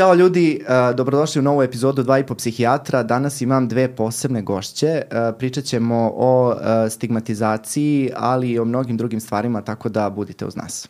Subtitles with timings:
[0.00, 3.02] Ćao ljudi, uh, dobrodošli u novu epizodu 2,5 psihijatra.
[3.02, 5.02] Danas imam dve posebne gošće.
[5.02, 6.56] Uh, pričat ćemo o uh,
[6.90, 10.88] stigmatizaciji, ali i o mnogim drugim stvarima, tako da budite uz nas.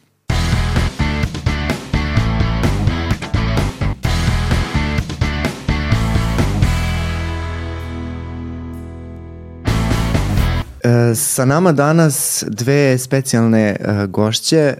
[11.14, 14.56] Sa nama danas dve specijalne e, gošće.
[14.56, 14.74] E,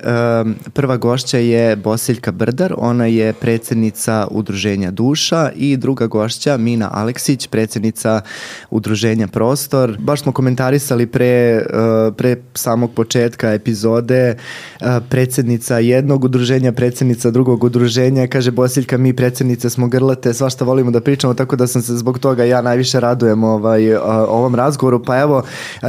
[0.73, 7.47] prva gošća je Bosiljka Brdar, ona je predsednica Udruženja Duša i druga gošća Mina Aleksić,
[7.47, 8.21] predsednica
[8.71, 9.97] Udruženja Prostor.
[9.99, 11.67] Baš smo komentarisali pre,
[12.17, 14.37] pre samog početka epizode
[15.09, 18.27] predsednica jednog udruženja, predsednica drugog udruženja.
[18.27, 22.19] Kaže Bosiljka, mi predsednice smo grlate, svašta volimo da pričamo, tako da sam se zbog
[22.19, 23.95] toga ja najviše radujem ovaj,
[24.29, 25.05] ovom razgovoru.
[25.05, 25.43] Pa evo,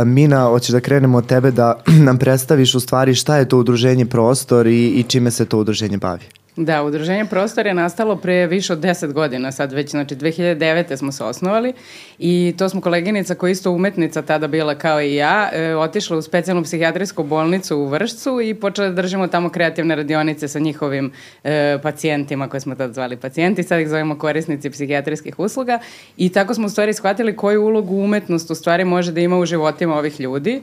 [0.05, 4.05] Mina, hoćeš da krenemo od tebe da nam predstaviš u stvari šta je to udruženje
[4.05, 6.40] Prostor i, i čime se to udruženje bavi.
[6.55, 10.97] Da, udruženje Prostor je nastalo pre više od 10 godina, sad već, znači 2009.
[10.97, 11.73] smo se osnovali
[12.19, 16.21] i to smo koleginica koja isto umetnica tada bila kao i ja, e, otišla u
[16.21, 21.11] specijalnu psihijatrijsku bolnicu u Vršcu i počela da držimo tamo kreativne radionice sa njihovim
[21.43, 25.79] e, pacijentima koje smo tada zvali pacijenti, sad ih zovemo korisnici psihijatrijskih usluga
[26.17, 29.45] i tako smo u stvari shvatili koju ulogu umetnost u stvari može da ima u
[29.45, 30.61] životima ovih ljudi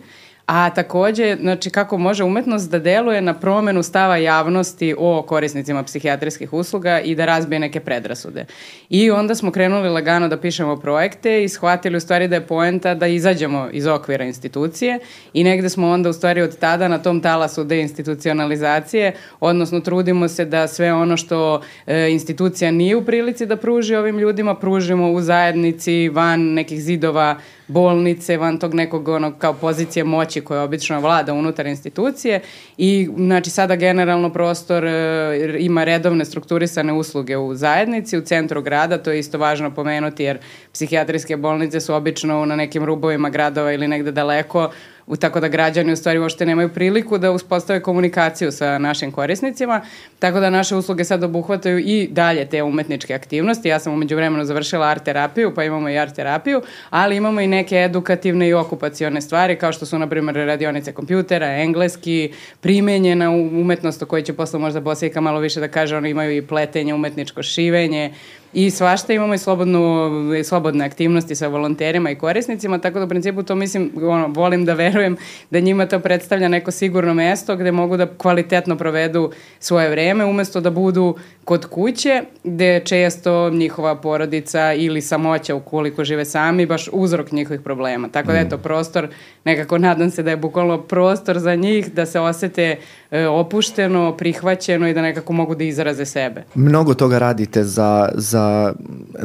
[0.49, 6.53] a takođe, znači kako može umetnost da deluje na promenu stava javnosti o korisnicima psihijatrijskih
[6.53, 8.45] usluga i da razbije neke predrasude.
[8.89, 12.95] I onda smo krenuli lagano da pišemo projekte i shvatili u stvari da je poenta
[12.95, 14.99] da izađemo iz okvira institucije
[15.33, 20.45] i negde smo onda u stvari od tada na tom talasu deinstitucionalizacije, odnosno trudimo se
[20.45, 25.21] da sve ono što e, institucija nije u prilici da pruži ovim ljudima, pružimo u
[25.21, 27.37] zajednici van nekih zidova
[27.69, 32.41] bolnice, van tog nekog ono, kao pozicije moći koja obično vlada unutar institucije.
[32.79, 38.99] I znači sada generalno prostor e, ima redovne strukturisane usluge u zajednici, u centru grada,
[38.99, 40.39] to je isto važno pomenuti jer
[40.73, 44.71] psihijatrijske bolnice su obično na nekim rubovima gradova ili negde daleko,
[45.09, 49.81] u, tako da građani u stvari uopšte nemaju priliku da uspostave komunikaciju sa našim korisnicima,
[50.19, 53.69] tako da naše usluge sad obuhvataju i dalje te umetničke aktivnosti.
[53.69, 57.47] Ja sam umeđu vremenu završila art terapiju, pa imamo i art terapiju, ali imamo i
[57.47, 64.03] neke edukativne i okupacione stvari, kao što su, na primjer, radionice kompjutera, engleski, primenjena umetnost
[64.03, 67.43] o kojoj će posle možda Bosijeka malo više da kaže, oni imaju i pletenje, umetničko
[67.43, 68.13] šivenje,
[68.53, 70.11] I svašta imamo i slobodnu,
[70.45, 74.75] slobodne aktivnosti sa volonterima i korisnicima, tako da u principu to mislim, ono, volim da
[74.75, 75.17] verujem
[75.51, 80.61] da njima to predstavlja neko sigurno mesto gde mogu da kvalitetno provedu svoje vreme, umesto
[80.61, 87.33] da budu kod kuće, gde često njihova porodica ili samoća ukoliko žive sami, baš uzrok
[87.33, 88.09] njihovih problema.
[88.09, 88.63] Tako da eto, mm.
[88.63, 89.09] prostor,
[89.45, 92.77] nekako nadam se da je bukvalno prostor za njih da se osete
[93.11, 96.45] e, opušteno, prihvaćeno i da nekako mogu da izraze sebe.
[96.55, 98.38] Mnogo toga radite za, za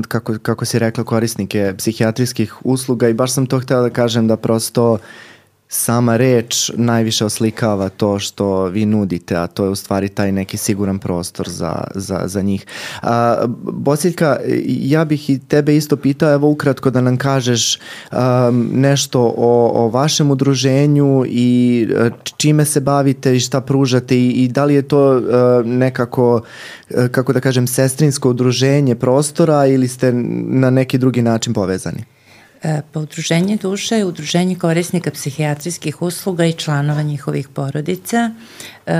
[0.07, 4.37] kako, kako si rekla, korisnike psihijatrijskih usluga i baš sam to htela da kažem da
[4.37, 4.97] prosto
[5.73, 10.57] sama reč najviše oslikava to što vi nudite, a to je u stvari taj neki
[10.57, 12.65] siguran prostor za, za, za njih.
[13.01, 17.79] A, Bosiljka, ja bih i tebe isto pitao, evo ukratko da nam kažeš
[18.11, 24.29] um, nešto o, o vašem udruženju i e, čime se bavite i šta pružate i,
[24.29, 25.23] i da li je to uh,
[25.65, 26.41] nekako,
[26.89, 30.13] uh, kako da kažem, sestrinsko udruženje prostora ili ste
[30.47, 32.12] na neki drugi način povezani?
[32.63, 38.31] Pa Udruženje duša je udruženje korisnika psihijatrijskih usluga i članova njihovih porodica.
[38.85, 38.93] E,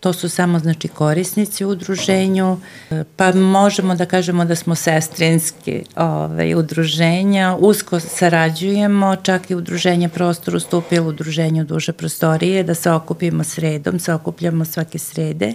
[0.00, 5.84] to su samo znači korisnici u udruženju, e, pa možemo da kažemo da smo sestrinski
[5.96, 13.44] ovaj, udruženja, usko sarađujemo, čak i udruženje prostor ustupilo udruženju duže prostorije, da se okupimo
[13.44, 15.54] sredom, se okupljamo svake srede.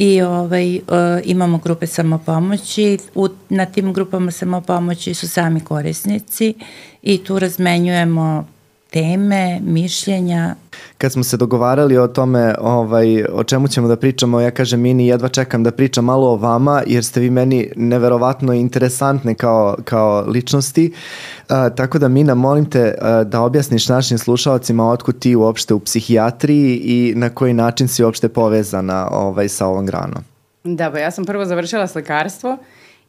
[0.00, 0.82] I ovaj, uh,
[1.24, 2.98] imamo grupe samopomoći.
[3.14, 6.54] U, na tim grupama samopomoći su sami korisnici
[7.02, 8.46] i tu razmenjujemo
[8.90, 10.54] teme, mišljenja.
[10.98, 15.06] Kad smo se dogovarali o tome ovaj, o čemu ćemo da pričamo, ja kažem Mini,
[15.06, 20.24] jedva čekam da pričam malo o vama, jer ste vi meni neverovatno interesantne kao, kao
[20.26, 20.92] ličnosti.
[20.92, 25.80] Uh, tako da Mina, molim te uh, da objasniš našim slušalcima otkud ti uopšte u
[25.80, 30.24] psihijatriji i na koji način si uopšte povezana ovaj, sa ovom granom.
[30.64, 32.58] Da, pa ja sam prvo završila slikarstvo,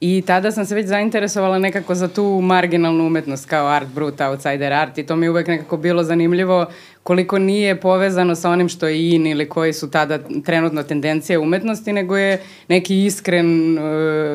[0.04, 4.74] I tada sam se već zainteresovala nekako za tu marginalnu umetnost kao art brut, outsider
[4.74, 6.66] art i to mi je uvek nekako bilo zanimljivo
[7.04, 11.94] koliko nije povezano sa onim što je in ili koji su tada trenutno tendencije umetnosti,
[11.94, 13.84] nego je neki iskren uh,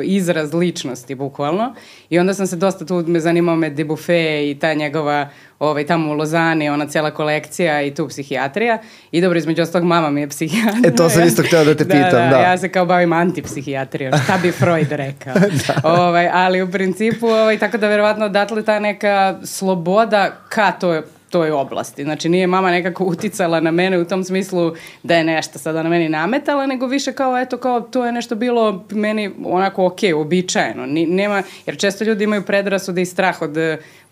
[0.02, 1.74] izraz ličnosti, bukvalno.
[2.10, 5.28] I onda sam se dosta tu, me zanimao me Debuffet i ta njegova
[5.58, 8.78] ovaj, tamo u Lozani, ona cela kolekcija i tu psihijatrija.
[9.10, 10.80] I dobro, između ostalog, mama mi je psihijatra.
[10.84, 12.36] E, to sam isto hteo da te da, pitam, da.
[12.36, 12.38] da.
[12.38, 15.34] Ja se kao bavim antipsihijatrijom, šta bi Freud rekao.
[15.66, 15.88] da.
[15.88, 21.50] ovaj, ali u principu, ovaj, tako da verovatno odatle ta neka sloboda ka to toj
[21.50, 22.04] oblasti.
[22.04, 25.88] Znači nije mama nekako uticala na mene u tom smislu da je nešto sada na
[25.88, 30.86] meni nametala, nego više kao eto kao to je nešto bilo meni onako ok, običajeno.
[30.86, 33.56] Ni, nema, jer često ljudi imaju predrasude i strah od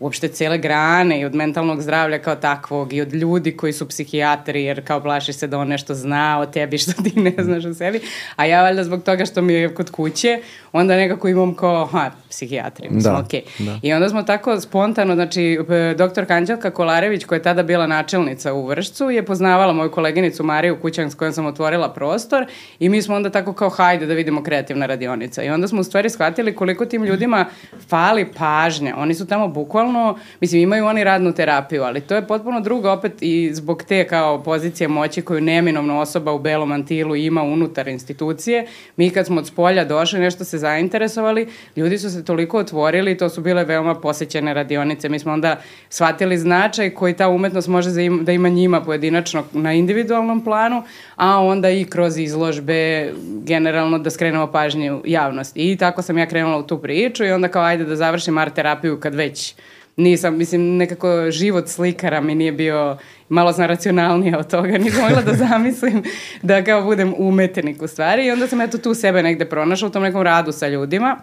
[0.00, 4.64] uopšte cele grane i od mentalnog zdravlja kao takvog i od ljudi koji su psihijatri
[4.64, 7.74] jer kao plaši se da on nešto zna o tebi što ti ne znaš o
[7.74, 8.00] sebi.
[8.36, 10.38] A ja valjda zbog toga što mi je kod kuće,
[10.72, 13.42] onda nekako imam kao, ha, psihijatri, mislim, da, okej.
[13.58, 13.64] Okay.
[13.64, 13.78] Da.
[13.82, 15.58] I onda smo tako spontano, znači,
[15.98, 20.80] doktor Kanđelka Kolarević, koja je tada bila načelnica u Vršcu, je poznavala moju koleginicu Mariju
[20.82, 22.46] Kućan s kojom sam otvorila prostor
[22.78, 25.42] i mi smo onda tako kao, hajde da vidimo kreativna radionica.
[25.42, 27.46] I onda smo u stvari shvatili koliko tim ljudima
[27.88, 28.94] fali pažnja.
[28.98, 32.92] Oni su tamo bukvalno bukvalno, mislim, imaju oni radnu terapiju, ali to je potpuno drugo
[32.92, 37.88] opet i zbog te kao pozicije moći koju neminovno osoba u belom antilu ima unutar
[37.88, 38.66] institucije.
[38.96, 43.28] Mi kad smo od spolja došli, nešto se zainteresovali, ljudi su se toliko otvorili, to
[43.28, 45.08] su bile veoma posećene radionice.
[45.08, 45.56] Mi smo onda
[45.88, 47.90] shvatili značaj koji ta umetnost može
[48.22, 50.82] da ima njima pojedinačno na individualnom planu,
[51.16, 53.12] a onda i kroz izložbe
[53.44, 55.72] generalno da skrenemo pažnju javnosti.
[55.72, 58.54] I tako sam ja krenula u tu priču i onda kao ajde da završim art
[58.54, 59.54] terapiju kad već
[59.96, 62.98] nisam, mislim, nekako život slikara mi nije bio,
[63.28, 66.02] malo sam racionalnija od toga, nisam mogla da zamislim
[66.42, 68.26] da kao budem umetnik u stvari.
[68.26, 71.16] I onda sam eto tu sebe negde pronašla u tom nekom radu sa ljudima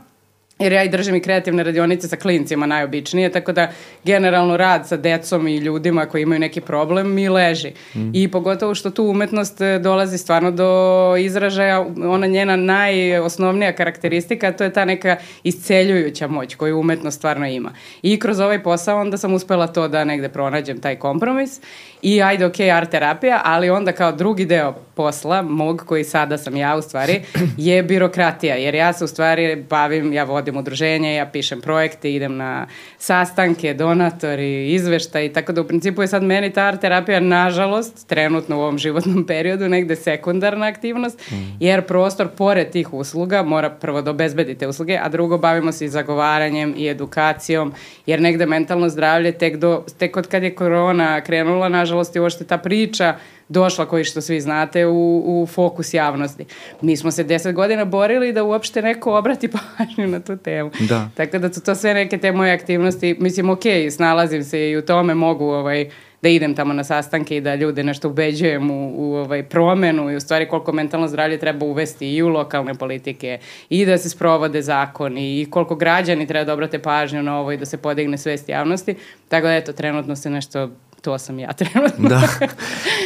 [0.62, 3.72] jer ja i držim i kreativne radionice sa klincima najobičnije, tako da
[4.04, 7.72] generalno rad sa decom i ljudima koji imaju neki problem mi leži.
[7.96, 8.10] Mm.
[8.14, 14.64] I pogotovo što tu umetnost e, dolazi stvarno do izražaja, ona njena najosnovnija karakteristika, to
[14.64, 17.72] je ta neka isceljujuća moć koju umetnost stvarno ima.
[18.02, 21.60] I kroz ovaj posao onda sam uspela to da negde pronađem taj kompromis
[22.02, 26.56] i ajde ok, art terapija, ali onda kao drugi deo posla, mog koji sada sam
[26.56, 27.22] ja u stvari,
[27.58, 32.38] je birokratija, jer ja se u stvari bavim, ja vodim udruženje, ja pišem projekte, idem
[32.38, 32.68] na
[32.98, 38.58] sastanke, donatori, izveštaj, tako da u principu je sad meni ta art terapija, nažalost, trenutno
[38.58, 41.36] u ovom životnom periodu, negde sekundarna aktivnost, mm.
[41.60, 45.90] jer prostor pored tih usluga mora prvo da obezbedite usluge, a drugo bavimo se i
[45.90, 47.74] zagovaranjem i edukacijom,
[48.06, 52.44] jer negde mentalno zdravlje tek, do, tek od kad je korona krenula, nažalost, je uošte
[52.44, 53.16] ta priča
[53.52, 56.46] došla, koji što svi znate, u, u fokus javnosti.
[56.82, 60.72] Mi smo se deset godina borili da uopšte neko obrati pažnju na tu temu.
[60.80, 61.10] Da.
[61.16, 63.16] Tako da su to sve neke te moje aktivnosti.
[63.20, 65.90] Mislim, ok, snalazim se i u tome mogu ovaj,
[66.22, 70.16] da idem tamo na sastanke i da ljude nešto ubeđujem u, u ovaj, promenu i
[70.16, 73.40] u stvari koliko mentalno zdravlje treba uvesti i u lokalne politike
[73.70, 77.58] i da se sprovode zakoni i koliko građani treba da obrate pažnju na ovo i
[77.58, 78.96] da se podigne svest javnosti.
[79.28, 80.70] Tako da eto, trenutno se nešto
[81.02, 82.10] to sam ja trenutno.
[82.10, 82.22] da.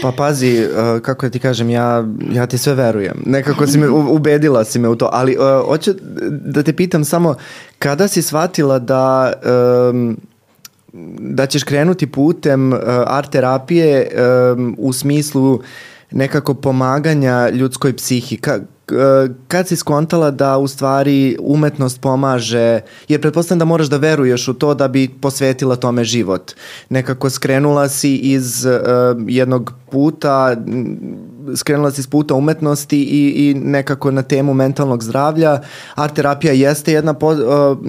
[0.02, 3.24] Pa pazi, uh, kako ja ti kažem, ja, ja ti sve verujem.
[3.26, 5.94] Nekako si me, ubedila si me u to, ali uh, hoću
[6.30, 7.36] da te pitam samo,
[7.80, 9.34] kada si shvatila da
[9.92, 10.18] um,
[11.20, 14.12] da ćeš krenuti putem uh, art terapije
[14.56, 15.62] um, u smislu
[16.12, 18.38] nekako pomaganja ljudskoj psihi.
[18.38, 18.60] Ka,
[19.48, 24.54] kad si skontala da u stvari umetnost pomaže, jer pretpostavljam da moraš da veruješ u
[24.54, 26.52] to da bi posvetila tome život.
[26.90, 28.72] Nekako skrenula si iz uh,
[29.28, 30.56] jednog puta
[31.56, 35.62] skrenula si s puta umetnosti i, i nekako na temu mentalnog zdravlja.
[35.96, 37.38] Art terapija jeste jedna, po, uh,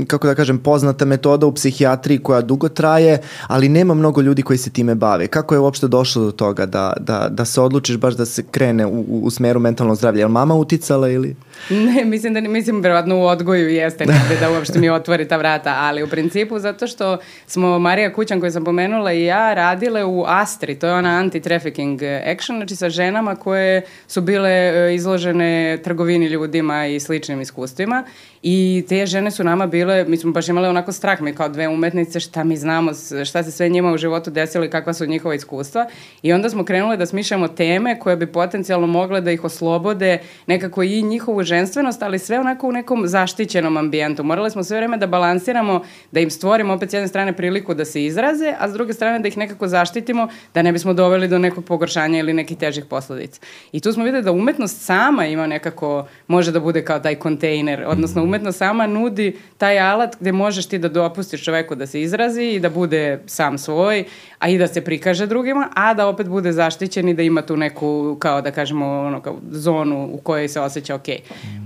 [0.06, 4.58] kako da kažem, poznata metoda u psihijatriji koja dugo traje, ali nema mnogo ljudi koji
[4.58, 5.26] se time bave.
[5.26, 8.86] Kako je uopšte došlo do toga da, da, da se odlučiš baš da se krene
[8.86, 10.20] u, u smeru mentalnog zdravlja?
[10.20, 11.36] Je li mama uticala ili...
[11.86, 15.74] Ne, mislim da mislim verovatno u odgoju jeste negde da uopšte mi otvori ta vrata,
[15.78, 20.24] ali u principu zato što smo Marija Kućan koju sam pomenula i ja radile u
[20.26, 26.26] Astri, to je ona anti-trafficking action, znači sa ženama koje su bile e, izložene trgovini
[26.26, 28.04] ljudima i sličnim iskustvima
[28.48, 31.68] I te žene su nama bile, mi smo baš imali onako strah, mi kao dve
[31.68, 32.92] umetnice, šta mi znamo,
[33.24, 35.86] šta se sve njima u životu desilo i kakva su njihova iskustva.
[36.22, 40.82] I onda smo krenule da smišljamo teme koje bi potencijalno mogle da ih oslobode nekako
[40.82, 44.24] i njihovu ženstvenost, ali sve onako u nekom zaštićenom ambijentu.
[44.24, 47.84] Morali smo sve vreme da balansiramo, da im stvorimo opet s jedne strane priliku da
[47.84, 51.38] se izraze, a s druge strane da ih nekako zaštitimo, da ne bismo doveli do
[51.38, 53.40] nekog pogoršanja ili nekih težih posledica.
[53.72, 57.84] I tu smo videli da umetnost sama ima nekako, može da bude kao taj kontejner,
[57.86, 62.42] odnosno umetnost sama nudi taj alat gde možeš ti da dopustiš čoveku da se izrazi
[62.42, 64.04] i da bude sam svoj,
[64.38, 67.56] a i da se prikaže drugima, a da opet bude zaštićen i da ima tu
[67.56, 71.08] neku, kao da kažemo, ono, kao zonu u kojoj se osjeća ok.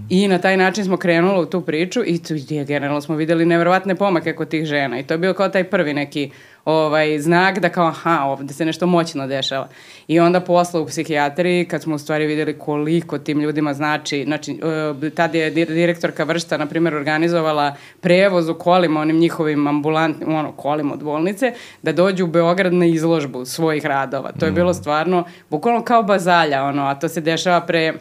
[0.09, 2.35] I na taj način smo krenuli u tu priču i tu
[2.67, 5.95] generalno smo videli neverovatne pomake kod tih žena i to je bio kao taj prvi
[5.95, 6.31] neki
[6.64, 9.69] ovaj, znak da kao aha, ovde se nešto moćno dešava.
[10.09, 14.61] I onda posle u psihijatriji, kad smo u stvari videli koliko tim ljudima znači, znači,
[15.02, 20.52] uh, tad je direktorka vršta, na primjer, organizovala prevoz u kolima, onim njihovim ambulantnim, ono,
[20.52, 21.52] kolima od bolnice,
[21.83, 24.33] da dođu u Beograd na izložbu svojih radova.
[24.33, 24.75] To je bilo mm.
[24.75, 27.95] stvarno, bukvalno kao bazalja, ono, a to se dešava pre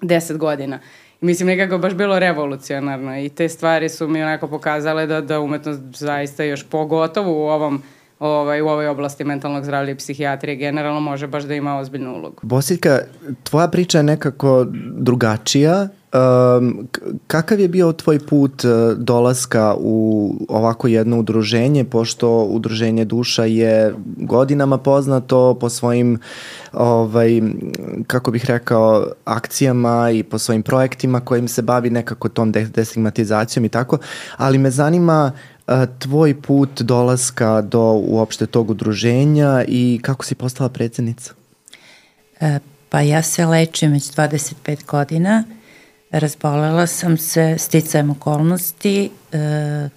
[0.00, 0.78] deset godina.
[1.20, 5.80] Mislim, nekako baš bilo revolucionarno i te stvari su mi onako pokazale da, da umetnost
[5.94, 7.82] zaista još pogotovo u ovom
[8.18, 12.36] ovaj, u ovoj oblasti mentalnog zdravlja i psihijatrije generalno može baš da ima ozbiljnu ulogu.
[12.42, 12.98] Bosiljka,
[13.42, 14.66] tvoja priča je nekako
[14.96, 15.88] drugačija.
[16.58, 16.88] Um,
[17.26, 23.94] kakav je bio tvoj put uh, dolaska u ovako jedno udruženje, pošto udruženje duša je
[24.16, 26.18] godinama poznato po svojim
[26.72, 27.42] ovaj,
[28.06, 33.68] kako bih rekao, akcijama i po svojim projektima kojim se bavi nekako tom destigmatizacijom i
[33.68, 33.98] tako,
[34.36, 35.53] ali me zanima uh,
[35.98, 41.32] tvoj put dolaska do uopšte tog udruženja i kako si postala predsednica?
[42.40, 45.44] E, pa ja se lečim već 25 godina.
[46.10, 49.88] Razbolela sam se sticajem okolnosti e,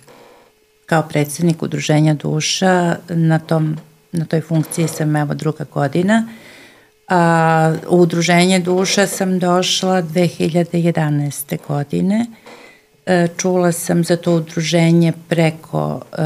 [0.86, 2.96] kao predsednik udruženja duša.
[3.10, 3.78] Na, tom,
[4.12, 6.28] na toj funkciji sam evo druga godina.
[7.08, 11.58] A u udruženje duša sam došla 2011.
[11.68, 12.26] godine.
[12.32, 12.67] E,
[13.38, 16.24] čula sam za to udruženje preko e,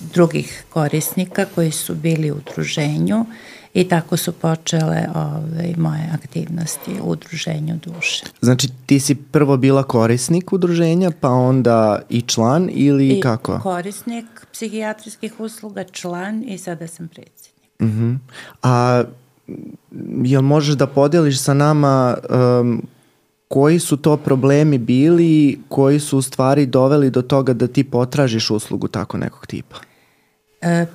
[0.00, 3.26] drugih korisnika koji su bili u udruženju
[3.74, 8.24] i tako su počele ove, moje aktivnosti u udruženju duše.
[8.40, 13.60] Znači ti si prvo bila korisnik udruženja pa onda i član ili I kako?
[13.62, 17.70] korisnik psihijatrijskih usluga, član i sada sam predsjednik.
[17.80, 18.10] Uh mhm.
[18.10, 18.18] -huh.
[18.62, 19.04] A
[20.24, 22.82] jel možeš da podeliš sa nama um,
[23.48, 28.50] koji su to problemi bili koji su u stvari doveli do toga da ti potražiš
[28.50, 29.76] uslugu tako nekog tipa?
[30.60, 30.86] E,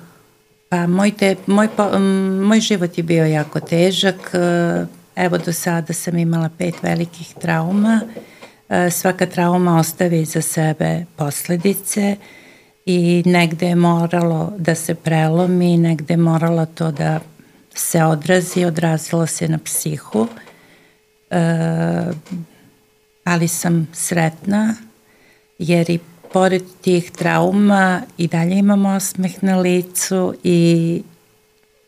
[0.68, 1.98] pa moj, te, moj, po,
[2.42, 4.30] moj život je bio jako težak.
[4.34, 8.00] E, evo do sada sam imala pet velikih trauma.
[8.68, 12.16] E, svaka trauma ostavi za sebe posledice
[12.86, 17.20] i negde je moralo da se prelomi, negde je moralo to da
[17.74, 20.28] se odrazi, odrazilo se na psihu.
[20.46, 20.49] E,
[23.24, 24.74] ali sam sretna
[25.58, 25.98] jer i
[26.32, 31.02] pored tih trauma i dalje imam osmeh na licu i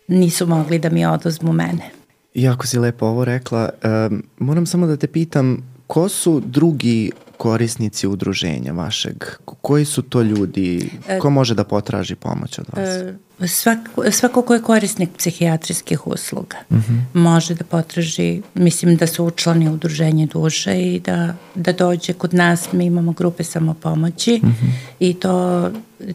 [0.09, 1.91] nisu mogli da mi odozmu mene.
[2.35, 3.71] Jako si lepo ovo rekla.
[4.11, 7.11] Um, moram samo da te pitam, ko su drugi
[7.43, 9.25] korisnici udruženja vašeg?
[9.45, 10.91] Koji su to ljudi?
[11.09, 12.89] E, ko može da potraži pomoć od vas?
[12.89, 13.15] E,
[13.49, 16.93] svako, svako ko je korisnik psihijatrijskih usluga uh mhm.
[16.93, 17.21] -huh.
[17.21, 22.73] može da potraži, mislim da su učlani udruženje duše i da, da dođe kod nas,
[22.73, 24.67] mi imamo grupe samopomoći uh mhm.
[24.67, 24.73] -huh.
[25.01, 25.71] i to,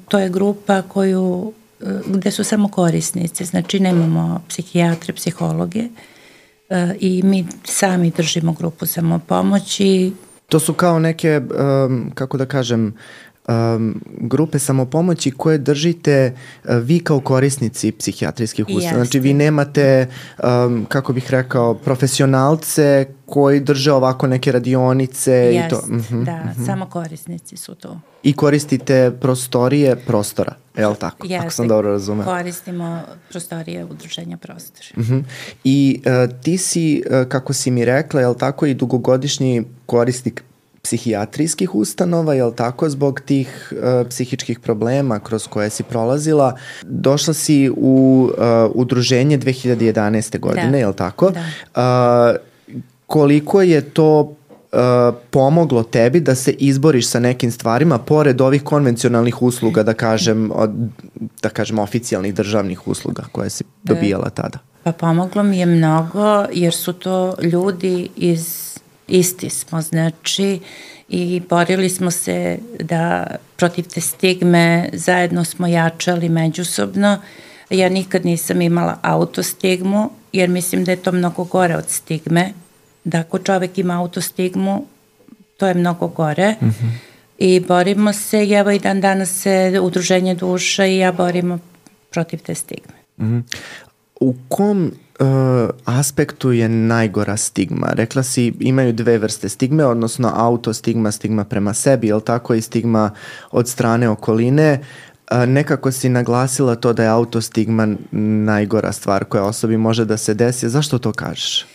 [0.08, 1.54] to je grupa koju
[2.06, 5.84] gde su samo korisnici, znači nemamo psihijatre, psihologe
[6.70, 10.14] e, i mi sami držimo grupu samopomoći
[10.50, 11.42] To su kao neke,
[11.86, 12.94] um, kako da kažem,
[13.48, 19.04] um, grupe samopomoći koje držite uh, vi kao korisnici psihijatrijskih ustanova.
[19.04, 20.08] Znači vi nemate,
[20.44, 25.82] um, kako bih rekao, profesionalce koji drže ovako neke radionice Jest, i to.
[25.88, 26.66] Mm -hmm, da, mm -hmm.
[26.66, 28.00] samo korisnici su to.
[28.24, 31.28] I koristite prostorije prostora, je li tako?
[31.28, 32.26] Jeste, ako sam dobro razumeo.
[32.26, 34.88] koristimo prostorije udruženja prostora.
[34.98, 35.24] Mm -hmm.
[35.64, 40.44] I uh, ti si, uh, kako si mi rekla, je li tako i dugogodišnji korisnik
[40.82, 46.56] psihijatrijskih ustanova, je li tako, zbog tih uh, psihičkih problema kroz koje si prolazila.
[46.84, 50.40] Došla si u uh, udruženje 2011.
[50.40, 50.78] godine, da.
[50.78, 51.32] je li tako?
[51.32, 51.42] Da.
[52.32, 58.64] Uh, koliko je to uh, pomoglo tebi da se izboriš sa nekim stvarima pored ovih
[58.64, 60.72] konvencionalnih usluga, da kažem, od,
[61.42, 64.60] da kažem oficijalnih državnih usluga koje si dobijala tada?
[64.84, 68.67] Pa pomoglo mi je mnogo jer su to ljudi iz
[69.08, 70.60] isti smo, znači,
[71.10, 77.18] i borili smo se da protiv te stigme zajedno smo jačali međusobno.
[77.70, 82.54] Ja nikad nisam imala autostigmu, jer mislim da je to mnogo gore od stigme,
[83.04, 84.86] da ako čovek ima autostigmu,
[85.58, 86.56] to je mnogo gore.
[86.62, 86.92] Mm -hmm.
[87.38, 91.60] I borimo se, i evo i dan danas se Udruženje duša i ja borimo
[92.10, 92.94] protiv te stigme.
[93.18, 93.44] Mm -hmm.
[94.20, 97.88] U kom uh, aspektu je najgora stigma?
[97.94, 103.12] Rekla si imaju dve vrste stigme, odnosno autostigma, stigma prema sebi, je tako i stigma
[103.52, 104.80] od strane okoline.
[105.32, 110.34] Uh, nekako si naglasila to da je autostigma najgora stvar koja osobi može da se
[110.34, 110.70] desi.
[110.70, 111.66] Zašto to kažeš?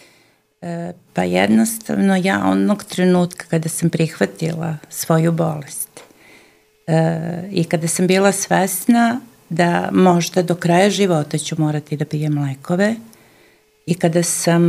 [0.62, 6.00] E, pa jednostavno ja onog trenutka kada sam prihvatila svoju bolest
[7.50, 12.94] i kada sam bila svesna da možda do kraja života ću morati da pijem lekove
[13.86, 14.62] i kada sam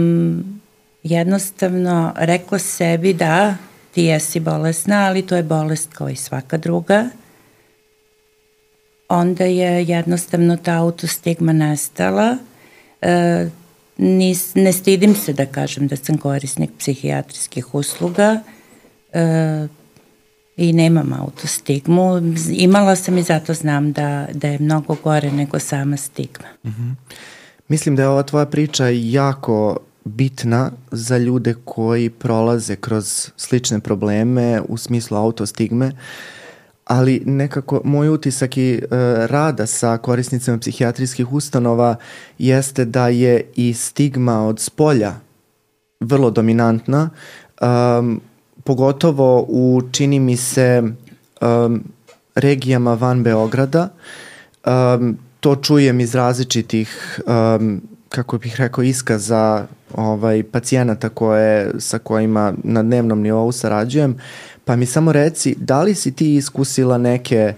[1.04, 3.56] jednostavno rekla sebi da
[3.92, 7.10] ti jesi bolesna, ali to je bolest kao i svaka druga,
[9.10, 12.38] onda je jednostavno ta autostigma nestala.
[13.02, 13.50] E,
[13.98, 18.42] nis, ne stidim se da kažem da sam korisnik psihijatrijskih usluga
[19.14, 19.68] e,
[20.58, 22.22] i nemam autostigmu.
[22.52, 26.48] Imala sam i zato znam da, da je mnogo gore nego sama stigma.
[26.64, 26.96] Mm -hmm.
[27.74, 34.62] Mislim da je ova tvoja priča jako bitna za ljude koji prolaze kroz slične probleme
[34.68, 35.92] u smislu autostigme.
[36.86, 38.80] Ali nekako moj utisak i e,
[39.28, 41.96] rada sa korisnicama psihijatrijskih ustanova
[42.38, 45.14] jeste da je i stigma od spolja
[46.00, 47.10] vrlo dominantna,
[47.62, 48.22] um,
[48.64, 50.84] pogotovo u, čini mi se,
[51.42, 51.84] um,
[52.36, 53.90] regijama van Beograda.
[54.66, 62.54] Um, to čujem iz različitih, um, kako bih rekao, iskaza ovaj, pacijenata koje, sa kojima
[62.64, 64.16] na dnevnom nivou sarađujem.
[64.66, 67.54] Pa mi samo reci, da li si ti iskusila neke,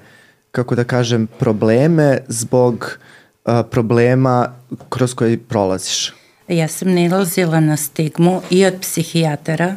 [0.52, 2.98] kako da kažem, probleme zbog
[3.46, 4.54] uh, problema
[4.90, 6.14] kroz koje prolaziš?
[6.48, 9.76] Ja sam nalazila na stigmu i od psihijatara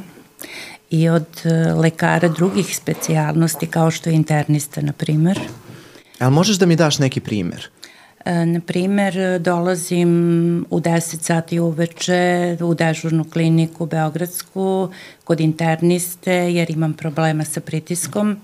[0.90, 5.40] i od uh, lekara drugih specijalnosti kao što je internista, na primer.
[6.18, 7.68] Ali možeš da mi daš neki primer?
[8.24, 14.88] E, na primer, dolazim u 10 sati uveče u dežurnu kliniku Beogradsku
[15.24, 18.36] kod interniste jer imam problema sa pritiskom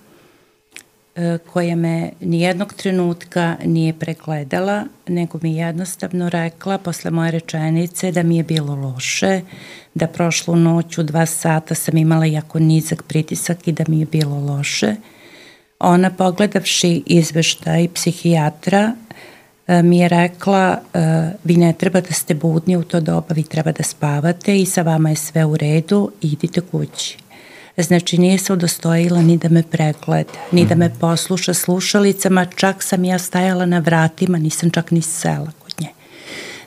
[1.17, 8.23] e, koja me nijednog trenutka nije pregledala, nego mi jednostavno rekla posle moje rečenice da
[8.23, 9.41] mi je bilo loše,
[9.95, 14.07] da prošlu noć u dva sata sam imala jako nizak pritisak i da mi je
[14.07, 14.95] bilo loše.
[15.79, 19.34] Ona pogledavši izveštaj psihijatra E,
[19.67, 23.73] mi je rekla e, vi ne treba da ste budni u to doba, vi treba
[23.73, 27.19] da spavate i sa vama je sve u redu, idite kući.
[27.77, 30.99] Znači nije se udostojila ni da me pregleda, ni da me mhm.
[30.99, 35.89] posluša slušalicama, čak sam ja stajala na vratima, nisam čak ni sela kod nje.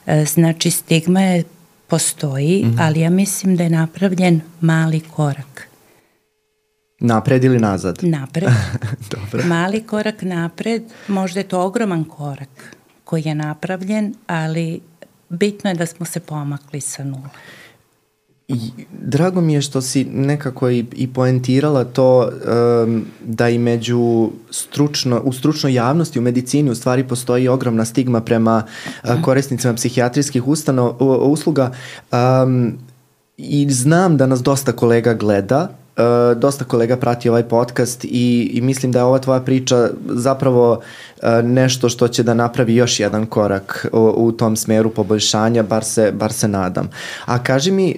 [0.05, 1.43] E, znači stigma je
[1.87, 2.77] postoji, mm -hmm.
[2.79, 5.67] ali ja mislim da je napravljen mali korak.
[6.99, 7.99] Napred ili nazad?
[8.01, 8.49] Napred.
[9.11, 9.47] Dobro.
[9.47, 14.81] Mali korak napred, možda je to ogroman korak koji je napravljen, ali
[15.29, 17.29] bitno je da smo se pomakli sa nula.
[18.47, 18.59] I,
[19.01, 25.21] drago mi je što si nekako i, i poentirala to um, da i među stručno,
[25.23, 28.63] u stručnoj javnosti, u medicini u stvari postoji ogromna stigma prema
[29.03, 30.95] uh, korisnicima psihijatrijskih ustanov,
[31.31, 31.71] usluga
[32.11, 32.77] um,
[33.37, 38.61] i znam da nas dosta kolega gleda Uh, dosta kolega prati ovaj podcast i, i
[38.61, 43.25] mislim da je ova tvoja priča zapravo uh, nešto što će da napravi još jedan
[43.25, 46.89] korak u, u tom smeru poboljšanja, bar se, bar se nadam.
[47.25, 47.95] A kaži mi,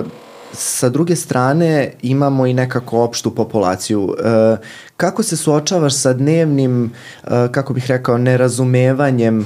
[0.00, 0.06] uh,
[0.52, 4.14] sa druge strane imamo i nekako opštu populaciju.
[4.18, 4.56] E,
[4.96, 6.92] kako se suočavaš sa dnevnim,
[7.24, 9.44] e, kako bih rekao, nerazumevanjem e,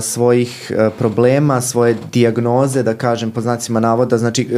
[0.00, 4.48] svojih problema, svoje diagnoze, da kažem po znacima navoda, znači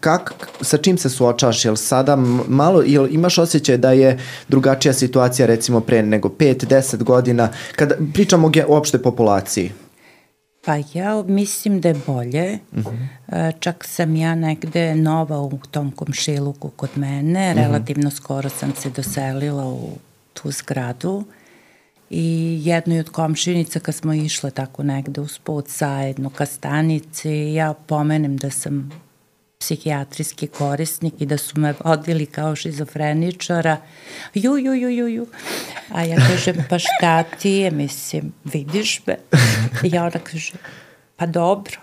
[0.00, 2.16] kak, sa čim se suočavaš, jel sada
[2.48, 8.50] malo, jel imaš osjećaj da je drugačija situacija recimo pre nego 5-10 godina, kada pričamo
[8.68, 9.72] o opšte populaciji?
[10.64, 12.58] Pa ja mislim da je bolje.
[12.72, 12.88] Uh mhm.
[13.28, 13.52] -huh.
[13.60, 17.50] Čak sam ja negde nova u tom komšiluku kod mene.
[17.50, 17.60] Uh mhm.
[17.60, 17.66] -huh.
[17.66, 19.90] Relativno skoro sam se doselila u
[20.32, 21.24] tu zgradu.
[22.10, 27.74] I jednoj od komšinica kad smo išle tako negde uz put zajedno ka stanici, ja
[27.86, 28.90] pomenem da sam
[29.64, 33.76] psihijatrijski korisnik i da su me odvili kao šizofreničara.
[34.34, 35.26] Ju, ju, ju, ju, ju.
[35.92, 39.16] A ja kažem, pa šta ti je, mislim, vidiš me?
[39.82, 40.52] I ona kaže,
[41.16, 41.76] pa dobro.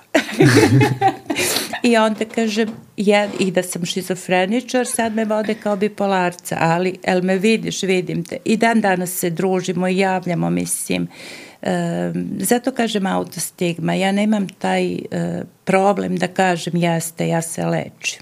[1.84, 7.22] I onda kažem, ja, i da sam šizofreničar, sad me vode kao bipolarca, ali, el
[7.24, 8.38] me vidiš, vidim te.
[8.46, 11.08] I dan danas se družimo i javljamo, mislim,
[11.62, 13.94] E, zato kažem autostigma.
[13.94, 18.22] Ja nemam taj e, problem da kažem jeste, ja se lečim.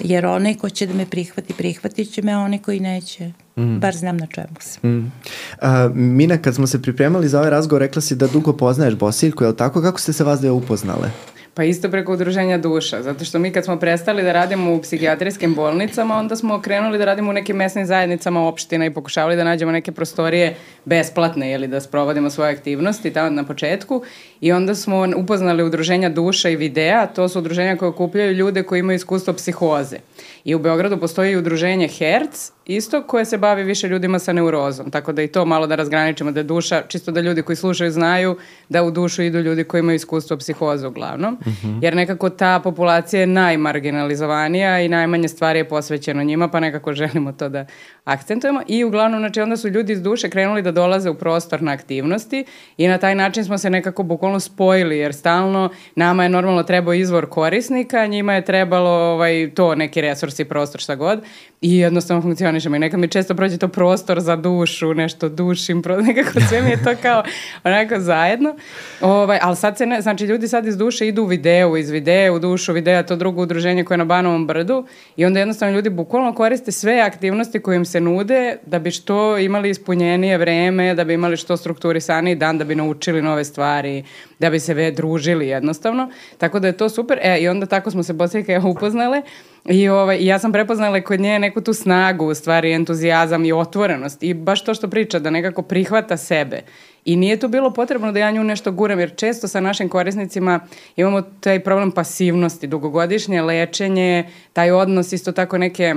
[0.00, 3.78] jer onaj ko će da me prihvati, prihvatit će me, a onaj koji neće, mm.
[3.78, 4.90] bar znam na čemu sam.
[4.90, 5.12] Mm.
[5.60, 9.44] A, Mina, kad smo se pripremali za ovaj razgovor, rekla si da dugo poznaješ Bosiljku,
[9.44, 9.82] je li tako?
[9.82, 11.10] Kako ste se vas dve upoznale?
[11.54, 15.54] Pa isto preko udruženja duša, zato što mi kad smo prestali da radimo u psihijatrijskim
[15.54, 19.72] bolnicama, onda smo krenuli da radimo u nekim mesnim zajednicama opština i pokušavali da nađemo
[19.72, 24.02] neke prostorije besplatne ili da sprovodimo svoje aktivnosti tamo na početku
[24.40, 28.80] i onda smo upoznali udruženja duša i videa, to su udruženja koje okupljaju ljude koji
[28.80, 29.96] imaju iskustvo psihoze.
[30.44, 35.12] I u Beogradu postoji udruženje Herc, isto koje se bavi više ljudima sa neurozom, tako
[35.12, 38.36] da i to malo da razgraničimo, da je duša, čisto da ljudi koji slušaju znaju
[38.68, 41.78] da u dušu idu ljudi koji imaju iskustvo psihoze uglavnom, mm -hmm.
[41.82, 47.32] jer nekako ta populacija je najmarginalizovanija i najmanje stvari je posvećeno njima, pa nekako želimo
[47.32, 47.66] to da
[48.04, 51.72] akcentujemo i uglavnom, znači onda su ljudi iz duše krenuli da dolaze u prostor na
[51.72, 52.44] aktivnosti
[52.76, 56.94] i na taj način smo se nekako bukvalno spojili, jer stalno nama je normalno trebao
[56.94, 61.22] izvor korisnika, njima je trebalo ovaj, to neki resursi, prostor, šta god
[61.62, 66.00] i jednostavno funkcionišemo i neka mi često prođe to prostor za dušu, nešto dušim, pro,
[66.08, 67.22] nekako sve mi je to kao
[67.64, 68.56] onako zajedno.
[69.00, 72.32] Ovaj, ali sad se ne, znači ljudi sad iz duše idu u videu, iz videa
[72.32, 74.86] u dušu, videa to drugo udruženje koje je na Banovom brdu
[75.16, 79.38] i onda jednostavno ljudi bukvalno koriste sve aktivnosti koje im se nude da bi što
[79.38, 84.04] imali ispunjenije vreme, da bi imali što strukturisaniji dan, da bi naučili nove stvari,
[84.38, 86.10] da bi se ve družili jednostavno.
[86.38, 87.18] Tako da je to super.
[87.22, 89.22] E, i onda tako smo se Bosika upoznale
[89.68, 94.22] I, ovaj, ja sam prepoznala kod nje neku tu snagu, u stvari entuzijazam i otvorenost
[94.22, 96.60] i baš to što priča, da nekako prihvata sebe.
[97.04, 100.60] I nije tu bilo potrebno da ja nju nešto guram, jer često sa našim korisnicima
[100.96, 105.94] imamo taj problem pasivnosti, dugogodišnje lečenje, taj odnos, isto tako neke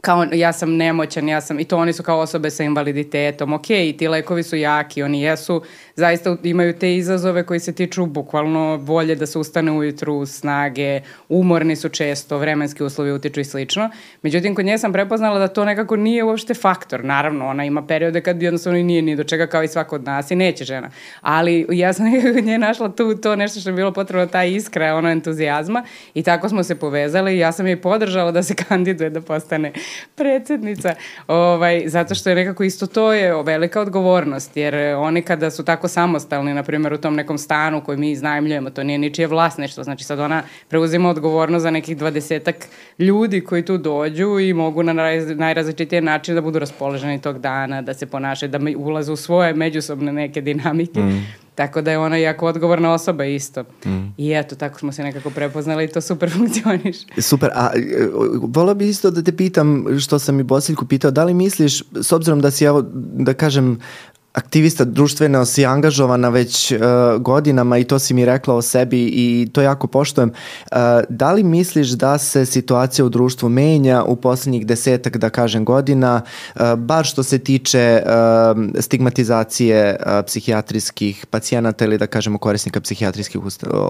[0.00, 3.70] kao ja sam nemoćan, ja sam, i to oni su kao osobe sa invaliditetom, ok,
[3.70, 5.62] i ti lekovi su jaki, oni jesu,
[5.98, 11.76] zaista imaju te izazove koji se tiču bukvalno volje da se ustane ujutru, snage, umorni
[11.76, 13.90] su često, vremenski uslovi utiču i slično.
[14.22, 17.04] Međutim, kod nje sam prepoznala da to nekako nije uopšte faktor.
[17.04, 20.30] Naravno, ona ima periode kad jednostavno nije ni do čega kao i svako od nas
[20.30, 20.90] i neće žena.
[21.20, 24.94] Ali ja sam kod nje našla tu to nešto što je bilo potrebno, ta iskra,
[24.94, 25.84] ono entuzijazma
[26.14, 29.72] i tako smo se povezali i ja sam jej podržala da se kandiduje da postane
[30.14, 30.94] predsednica,
[31.26, 35.87] ovaj, zato što je nekako isto to je velika odgovornost, jer oni kada su tako
[35.88, 40.04] samostalni, na primjer u tom nekom stanu koji mi iznajmljujemo, to nije ničije vlasništvo, znači
[40.04, 44.92] sad ona preuzima odgovornost za nekih dvadesetak ljudi koji tu dođu i mogu na
[45.36, 50.12] najrazličitije načine da budu raspoloženi tog dana, da se ponašaju, da ulaze u svoje međusobne
[50.12, 51.00] neke dinamike.
[51.00, 53.62] Mm Tako da je ona jako odgovorna osoba isto.
[53.62, 54.14] Mm.
[54.16, 56.96] I eto, tako smo se nekako prepoznali i to super funkcioniš.
[57.20, 58.08] Super, a e,
[58.42, 62.12] volao bih isto da te pitam, što sam i Bosiljku pitao, da li misliš, s
[62.12, 63.80] obzirom da si, evo, da kažem,
[64.38, 66.78] aktivista društveno si angažovana već uh,
[67.20, 70.30] godinama i to si mi rekla o sebi i to jako poštojem.
[70.30, 75.64] Uh, da li misliš da se situacija u društvu menja u poslednjih desetak, da kažem,
[75.64, 76.20] godina,
[76.54, 83.40] uh, bar što se tiče uh, stigmatizacije uh, psihijatrijskih pacijenata ili da kažemo korisnika psihijatrijskih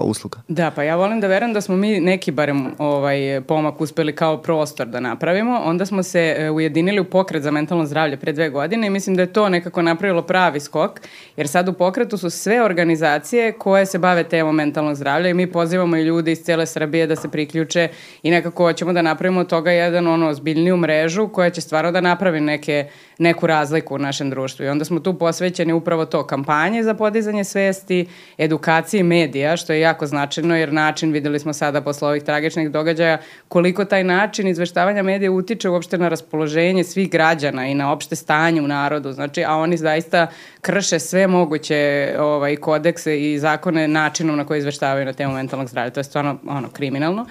[0.03, 0.41] usluga?
[0.47, 4.41] Da, pa ja volim da verujem da smo mi neki barem ovaj pomak uspeli kao
[4.41, 5.61] prostor da napravimo.
[5.63, 9.21] Onda smo se ujedinili u pokret za mentalno zdravlje pre dve godine i mislim da
[9.21, 11.01] je to nekako napravilo pravi skok,
[11.37, 15.51] jer sad u pokretu su sve organizacije koje se bave temom mentalnog zdravlja i mi
[15.51, 17.87] pozivamo i ljude iz cele Srbije da se priključe
[18.23, 22.01] i nekako hoćemo da napravimo od toga jedan ono ozbiljniju mrežu koja će stvarno da
[22.01, 24.65] napravi neke, neku razliku u našem društvu.
[24.65, 29.79] I onda smo tu posvećeni upravo to kampanje za podizanje svesti, edukaciji medija, što je
[29.79, 35.03] jako značajno jer način, videli smo sada posle ovih tragičnih događaja, koliko taj način izveštavanja
[35.03, 39.11] medija utiče uopšte na raspoloženje svih građana i na opšte stanje u narodu.
[39.11, 40.27] Znači, a oni zaista
[40.61, 45.91] krše sve moguće ovaj, kodekse i zakone načinom na koji izveštavaju na temu mentalnog zdravlja.
[45.91, 47.25] To je stvarno ono, kriminalno.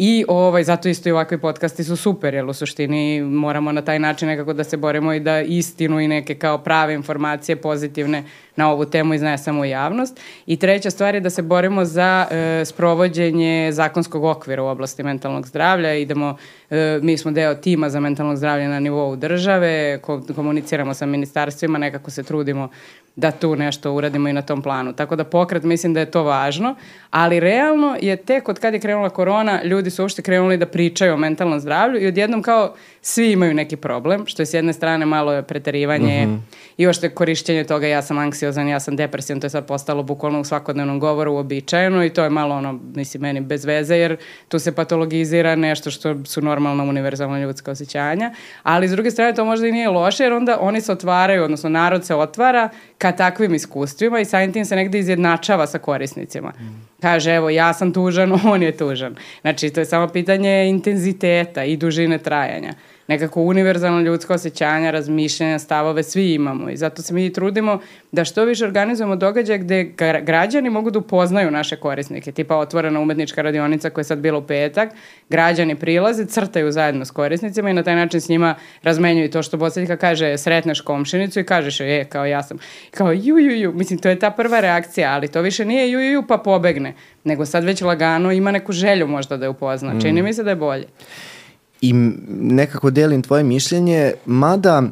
[0.00, 3.98] I ovaj, zato isto i ovakvi podcasti su super, jer u suštini moramo na taj
[3.98, 8.24] način nekako da se borimo i da istinu i neke kao prave informacije pozitivne
[8.56, 10.20] na ovu temu iznesemo u javnost.
[10.46, 15.46] I treća stvar je da se borimo za e, sprovođenje zakonskog okvira u oblasti mentalnog
[15.46, 15.94] zdravlja.
[15.94, 16.36] Idemo,
[16.70, 21.78] e, mi smo deo tima za mentalno zdravlje na nivou države, ko, komuniciramo sa ministarstvima,
[21.78, 22.68] nekako se trudimo
[23.18, 24.92] da tu nešto uradimo i na tom planu.
[24.92, 26.74] Tako da pokret mislim da je to važno,
[27.10, 31.14] ali realno je tek od kad je krenula korona, ljudi su uopšte krenuli da pričaju
[31.14, 32.74] o mentalnom zdravlju i odjednom kao
[33.08, 36.56] svi imaju neki problem, što je s jedne strane malo preterivanje mm -hmm.
[36.76, 40.40] i ošte korišćenje toga ja sam anksiozan, ja sam depresivan, to je sad postalo bukvalno
[40.40, 44.16] u svakodnevnom govoru uobičajeno i to je malo ono, mislim, meni bez veze jer
[44.48, 49.44] tu se patologizira nešto što su normalna univerzalna ljudska osjećanja, ali s druge strane to
[49.44, 52.68] možda i nije loše jer onda oni se otvaraju, odnosno narod se otvara
[52.98, 56.52] ka takvim iskustvima i samim tim se negde izjednačava sa korisnicima.
[57.00, 59.16] Kaže, evo, ja sam tužan, on je tužan.
[59.40, 62.74] Znači, to je samo pitanje intenziteta i dužine trajanja
[63.08, 67.80] nekako univerzalno ljudsko osjećanja, razmišljanja, stavove, svi imamo i zato se mi trudimo
[68.12, 69.92] da što više organizujemo događaje gde
[70.22, 74.46] građani mogu da upoznaju naše korisnike, tipa otvorena umetnička radionica koja je sad bila u
[74.46, 74.90] petak,
[75.28, 79.56] građani prilaze, crtaju zajedno s korisnicima i na taj način s njima razmenjuju to što
[79.56, 82.58] Bosiljka kaže, sretneš komšinicu i kažeš je, kao ja sam,
[82.90, 86.00] kao ju, ju, ju, mislim, to je ta prva reakcija, ali to više nije ju,
[86.00, 86.94] ju, ju, pa pobegne,
[87.24, 89.94] nego sad već lagano ima neku želju možda da je upozna.
[89.94, 90.00] Mm.
[90.00, 90.86] Čini mi se da je bolje
[91.80, 91.92] i
[92.28, 94.82] nekako delim tvoje mišljenje, mada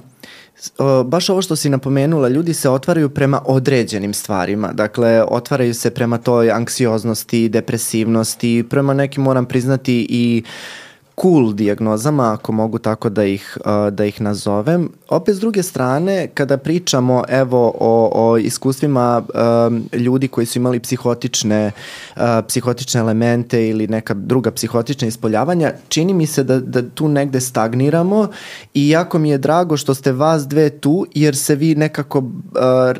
[1.04, 6.18] baš ovo što si napomenula, ljudi se otvaraju prema određenim stvarima, dakle otvaraju se prema
[6.18, 10.85] toj anksioznosti, depresivnosti, prema nekim moram priznati i uh,
[11.22, 13.58] cool dijagnozama, ako mogu tako da ih,
[13.90, 14.88] da ih nazovem.
[15.08, 19.22] Opet s druge strane, kada pričamo evo o, o iskustvima
[19.68, 21.72] um, ljudi koji su imali psihotične,
[22.16, 27.40] uh, psihotične elemente ili neka druga psihotična ispoljavanja, čini mi se da, da tu negde
[27.40, 28.28] stagniramo
[28.74, 32.26] i jako mi je drago što ste vas dve tu, jer se vi nekako uh,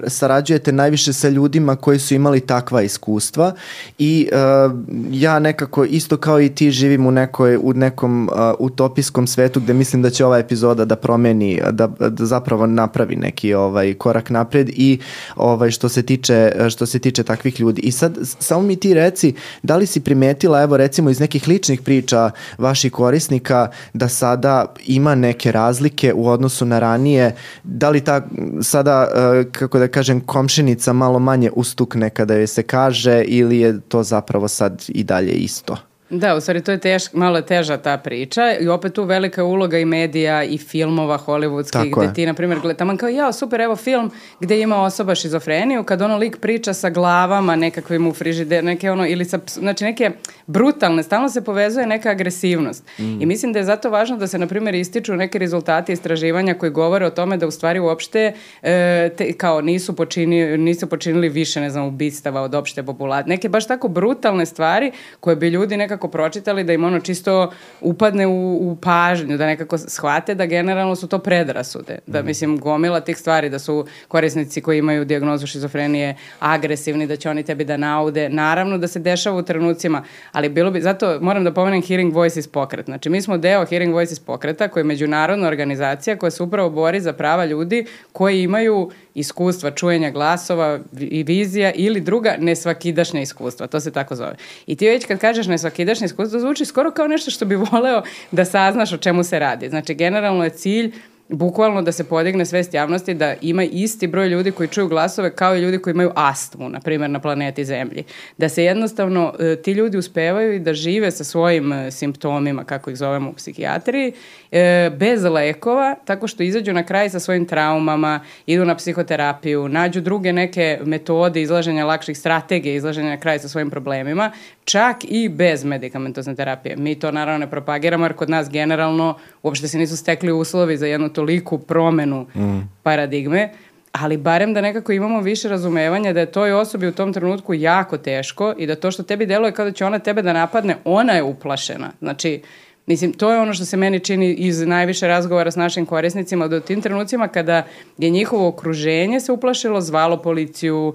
[0.07, 3.55] sarađujete najviše sa ljudima koji su imali takva iskustva
[3.99, 4.73] i uh,
[5.11, 9.61] ja nekako isto kao i ti živim u nekoj, u nekom nekom uh, utopijskom svetu
[9.61, 14.31] gde mislim da će ova epizoda da promeni, da, da zapravo napravi neki ovaj korak
[14.31, 14.99] napred i
[15.37, 17.83] ovaj što se tiče što se tiče takvih ljudi.
[17.83, 21.81] I sad samo mi ti reci da li si primetila evo recimo iz nekih ličnih
[21.81, 28.27] priča vaših korisnika da sada ima neke razlike u odnosu na ranije, da li ta
[28.63, 33.81] sada uh, kako da kažem komšinica malo manje ustukne kada joj se kaže ili je
[33.81, 35.77] to zapravo sad i dalje isto?
[36.11, 39.79] Da, u stvari to je teš, malo teža ta priča i opet tu velika uloga
[39.79, 42.15] i medija i filmova hollywoodskih Tako gde je.
[42.15, 46.03] ti, na primjer, gleda, tamo kao, ja, super, evo film gde ima osoba šizofreniju, kad
[46.03, 50.11] ono lik priča sa glavama nekakvim u frižider, neke ono, ili sa, znači neke
[50.47, 52.85] brutalne, stalno se povezuje neka agresivnost.
[52.99, 53.23] Mm.
[53.23, 56.73] I mislim da je zato važno da se, na primjer, ističu neke rezultati istraživanja koji
[56.73, 61.61] govore o tome da u stvari uopšte e, te, kao nisu, počini, nisu počinili više,
[61.61, 63.29] ne znam, ubistava od opšte populacije.
[63.29, 67.53] Neke baš tako brutalne stvari koje bi ljudi nekako nekako pročitali da im ono čisto
[67.81, 71.99] upadne u, u pažnju, da nekako shvate da generalno su to predrasude.
[72.07, 72.27] Da, mm.
[72.27, 77.43] mislim, gomila tih stvari, da su korisnici koji imaju diagnozu šizofrenije agresivni, da će oni
[77.43, 78.29] tebi da naude.
[78.29, 82.47] Naravno da se dešava u trenucima, ali bilo bi, zato moram da pomenem Hearing Voices
[82.47, 82.87] pokret.
[82.87, 87.01] Znači, mi smo deo Hearing Voices pokreta, koja je međunarodna organizacija koja se upravo bori
[87.01, 93.81] za prava ljudi koji imaju iskustva čujenja glasova i vizija ili druga nesvakidašnja iskustva, to
[93.81, 94.37] se tako zove.
[94.67, 98.45] I ti već kad kažeš nesvakidašnja iskustva, zvuči skoro kao nešto što bi voleo da
[98.45, 99.69] saznaš o čemu se radi.
[99.69, 100.93] Znači, generalno je cilj
[101.29, 105.57] bukvalno da se podigne svest javnosti da ima isti broj ljudi koji čuju glasove kao
[105.57, 108.05] i ljudi koji imaju astmu, na primjer, na planeti Zemlji.
[108.39, 112.91] Da se jednostavno e, ti ljudi uspevaju i da žive sa svojim e, simptomima, kako
[112.91, 114.13] ih zovemo u psihijatriji,
[114.53, 120.01] e, bez lekova, tako što izađu na kraj sa svojim traumama, idu na psihoterapiju, nađu
[120.01, 124.31] druge neke metode izlaženja lakših strategija izlaženja na kraj sa svojim problemima,
[124.67, 126.77] čak i bez medikamentozne terapije.
[126.77, 130.87] Mi to naravno ne propagiramo jer kod nas generalno uopšte se nisu stekli uslovi za
[130.87, 132.61] jednu toliku promenu mm.
[132.83, 133.53] paradigme,
[133.93, 137.99] ali barem da nekako imamo više razumevanja da je toj osobi u tom trenutku jako
[137.99, 141.13] teško i da to što tebi deluje kao da će ona tebe da napadne, ona
[141.13, 141.91] je uplašena.
[141.99, 142.43] Znači,
[142.87, 146.57] Mislim, to je ono što se meni čini iz najviše razgovora s našim korisnicima, da
[146.57, 147.67] u tim trenucima kada
[147.99, 150.95] je njihovo okruženje se uplašilo, zvalo policiju,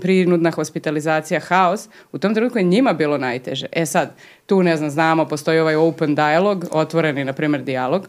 [0.00, 3.66] prinudna hospitalizacija, haos, u tom trenutku je njima bilo najteže.
[3.72, 4.14] E sad,
[4.46, 8.08] tu ne znam, znamo, postoji ovaj open dialog, otvoreni, na primer, dialog,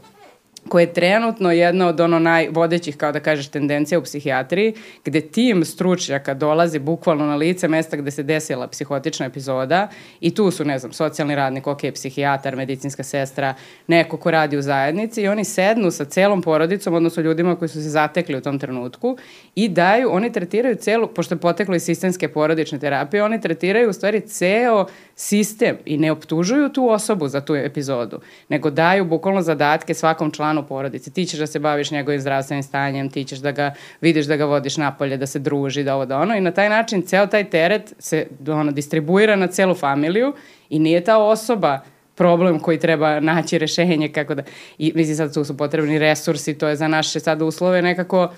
[0.69, 4.73] koja je trenutno jedna od ono najvodećih, kao da kažeš, tendencija u psihijatriji,
[5.05, 9.87] gde tim stručnjaka dolazi bukvalno na lice mesta gde se desila psihotična epizoda
[10.21, 13.53] i tu su, ne znam, socijalni radnik, ok, psihijatar, medicinska sestra,
[13.87, 17.81] neko ko radi u zajednici i oni sednu sa celom porodicom, odnosno ljudima koji su
[17.81, 19.17] se zatekli u tom trenutku
[19.55, 23.93] i daju, oni tretiraju celu, pošto je poteklo iz sistemske porodične terapije, oni tretiraju u
[23.93, 29.93] stvari ceo sistem i ne optužuju tu osobu za tu epizodu, nego daju bukvalno zadatke
[29.93, 31.11] svakom članu porodice.
[31.11, 34.45] Ti ćeš da se baviš njegovim zdravstvenim stanjem, ti ćeš da ga vidiš da ga
[34.45, 37.49] vodiš napolje, da se druži, da ovo da ono i na taj način ceo taj
[37.49, 40.33] teret se ono, distribuira na celu familiju
[40.69, 41.79] i nije ta osoba
[42.15, 44.43] problem koji treba naći rešenje kako da
[44.77, 48.29] i mislim sad tu su potrebni resursi to je za naše sad uslove nekako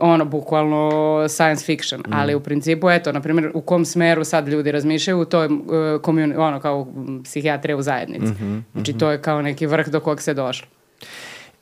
[0.00, 2.12] ono, bukvalno science fiction, mm.
[2.12, 6.02] ali u principu, eto, na primjer, u kom smeru sad ljudi razmišljaju, u toj uh,
[6.02, 6.86] komuni, ono, kao
[7.24, 8.32] psihijatrija u zajednici.
[8.32, 9.00] Mm -hmm, znači, mm -hmm.
[9.00, 10.68] to je kao neki vrh do kog se došlo.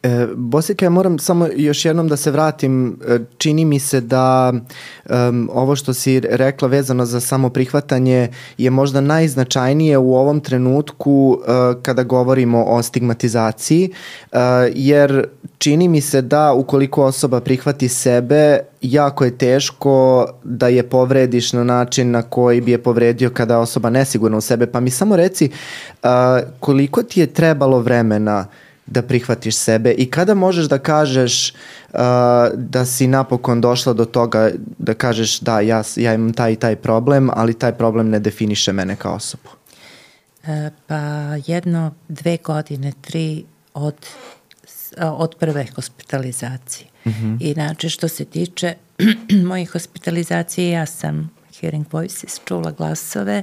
[0.09, 3.01] E, Bosika, ja moram samo još jednom da se vratim.
[3.09, 4.53] E, čini mi se da
[5.11, 11.39] um, ovo što si rekla vezano za samo prihvatanje je možda najznačajnije u ovom trenutku
[11.41, 13.91] uh, kada govorimo o stigmatizaciji,
[14.33, 14.39] uh,
[14.75, 15.27] jer
[15.59, 21.65] čini mi se da ukoliko osoba prihvati sebe, jako je teško da je povrediš na
[21.65, 24.67] način na koji bi je povredio kada osoba nesigurna u sebe.
[24.67, 25.51] Pa mi samo reci
[26.03, 26.09] uh,
[26.61, 28.47] koliko ti je trebalo vremena
[28.91, 31.99] da prihvatiš sebe i kada možeš da kažeš uh,
[32.55, 36.77] da si napokon došla do toga da kažeš da ja, ja imam taj i taj
[36.77, 39.49] problem, ali taj problem ne definiše mene kao osobu?
[40.45, 40.97] E, pa
[41.47, 44.07] jedno, dve godine, tri od,
[45.01, 46.87] od prve hospitalizacije.
[47.07, 47.37] Mm -hmm.
[47.41, 48.75] Inače, što se tiče
[49.49, 53.43] mojih hospitalizacije, ja sam Hearing Voices, čula glasove,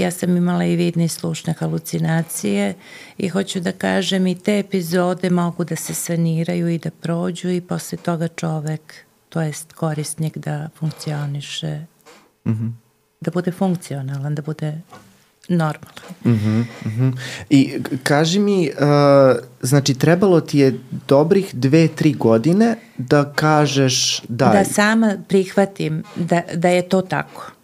[0.00, 2.74] ja sam imala i vidne i slušne halucinacije
[3.18, 7.60] i hoću da kažem i te epizode mogu da se saniraju i da prođu i
[7.60, 8.94] posle toga čovek,
[9.28, 11.80] to jest korisnik da funkcioniše,
[12.46, 12.72] mm -hmm.
[13.20, 14.80] da bude funkcionalan, da bude
[15.48, 16.04] normalan.
[16.24, 17.18] Mm -hmm, mm -hmm.
[17.50, 24.46] I kaži mi, uh, znači trebalo ti je dobrih dve, tri godine da kažeš da...
[24.48, 27.57] Da sama prihvatim da, da je to tako.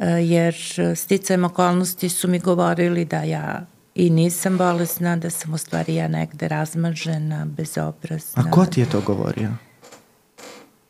[0.00, 0.16] -hmm.
[0.16, 0.54] jer
[0.96, 6.08] sticajem okolnosti su mi govorili da ja i nisam bolesna, da sam u stvari ja
[6.08, 8.44] negde razmažena, bezobrazna.
[8.46, 9.50] A ko ti je to govorio?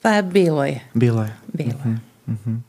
[0.02, 0.80] Pa bilo je.
[0.94, 1.36] Bilo je.
[1.52, 1.90] Bilo je.
[2.26, 2.60] Mm -hmm.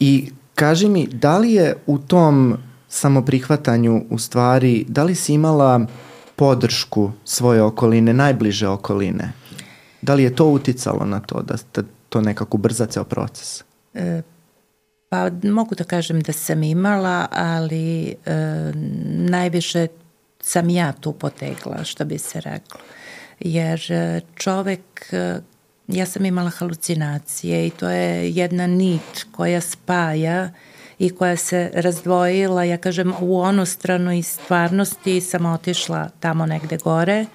[0.00, 2.56] I Kaži mi, da li je u tom
[2.88, 5.86] samoprihvatanju u stvari, da li si imala
[6.36, 9.32] podršku svoje okoline, najbliže okoline?
[10.02, 13.64] Da li je to uticalo na to da, da to nekako brza ceo proces?
[13.94, 14.22] E,
[15.14, 18.14] pa mogu da kažem da sam imala, ali e,
[19.30, 19.86] najviše
[20.40, 22.80] sam ja tu potegla, što bi se reklo.
[23.40, 25.38] Jer e, čovek e,
[25.88, 30.50] ja sam imala halucinacije i to je jedna nit koja spaja
[30.98, 36.76] i koja se razdvojila, ja kažem, u onu stranu iz stvarnosti sam otišla tamo negde
[36.76, 37.26] gore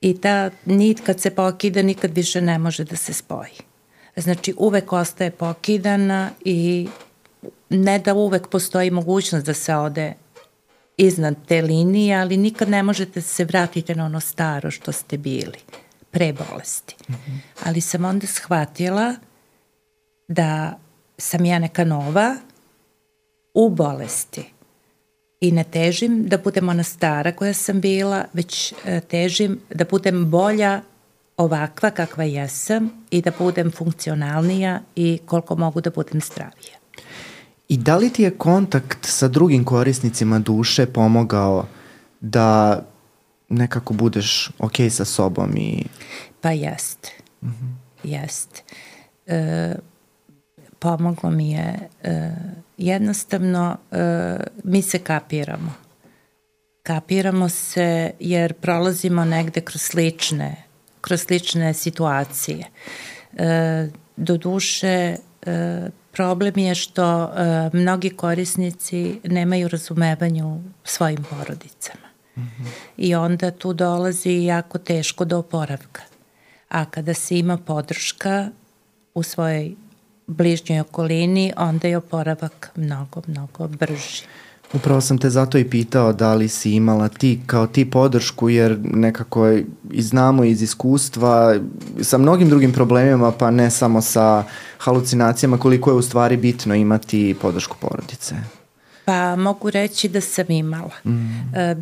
[0.00, 3.69] i ta nit kad se pokida nikad više ne može da se spoji.
[4.16, 6.88] Znači uvek ostaje pokidana i
[7.68, 10.14] ne da uvek postoji mogućnost da se ode
[10.96, 15.58] iznad te linije, ali nikad ne možete se vratiti na ono staro što ste bili
[16.10, 16.96] pre bolesti.
[17.08, 17.38] Mm -hmm.
[17.64, 19.14] Ali sam onda shvatila
[20.28, 20.78] da
[21.18, 22.36] sam ja neka nova
[23.54, 24.52] u bolesti
[25.40, 30.30] i ne težim da budem ona stara koja sam bila, već e, težim da budem
[30.30, 30.82] bolja
[31.40, 36.76] ovakva kakva jesam i da budem funkcionalnija i koliko mogu da budem zdravija.
[37.68, 41.66] I da li ti je kontakt sa drugim korisnicima duše pomogao
[42.20, 42.80] da
[43.48, 45.84] nekako budeš ok sa sobom i...
[46.40, 47.10] Pa jeste.
[47.42, 48.08] Mm -hmm.
[48.08, 48.62] Jeste.
[49.26, 49.74] E,
[50.78, 52.30] pomoglo mi je e,
[52.76, 55.72] jednostavno e, mi se kapiramo.
[56.82, 60.69] Kapiramo se jer prolazimo negde kroz slične,
[61.00, 62.64] kroz slične situacije.
[63.38, 65.16] E, do duše e,
[66.12, 72.10] problem je što e, mnogi korisnici nemaju razumevanju svojim porodicama.
[72.96, 76.02] I onda tu dolazi jako teško do oporavka.
[76.68, 78.48] A kada se ima podrška
[79.14, 79.74] u svojoj
[80.26, 84.22] bližnjoj okolini, onda je oporavak mnogo, mnogo brži.
[84.72, 88.78] Upravo sam te zato i pitao da li si imala ti kao ti podršku jer
[88.84, 89.48] nekako
[89.90, 91.58] i znamo iz iskustva
[92.00, 94.44] sa mnogim drugim problemima pa ne samo sa
[94.78, 98.34] halucinacijama koliko je u stvari bitno imati podršku porodice.
[99.04, 100.90] Pa mogu reći da sam imala.
[101.04, 101.54] Mm.
[101.54, 101.76] E,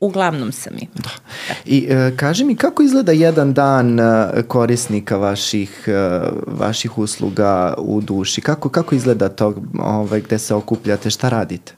[0.00, 1.16] Uglavnom sam imala.
[1.48, 1.54] Da.
[1.64, 8.00] I e, kaži mi kako izgleda jedan dan e, korisnika vaših, e, vaših usluga u
[8.00, 8.40] duši?
[8.40, 11.10] Kako, kako izgleda to ovaj, gde se okupljate?
[11.10, 11.72] Šta radite?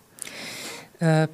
[1.01, 1.27] E,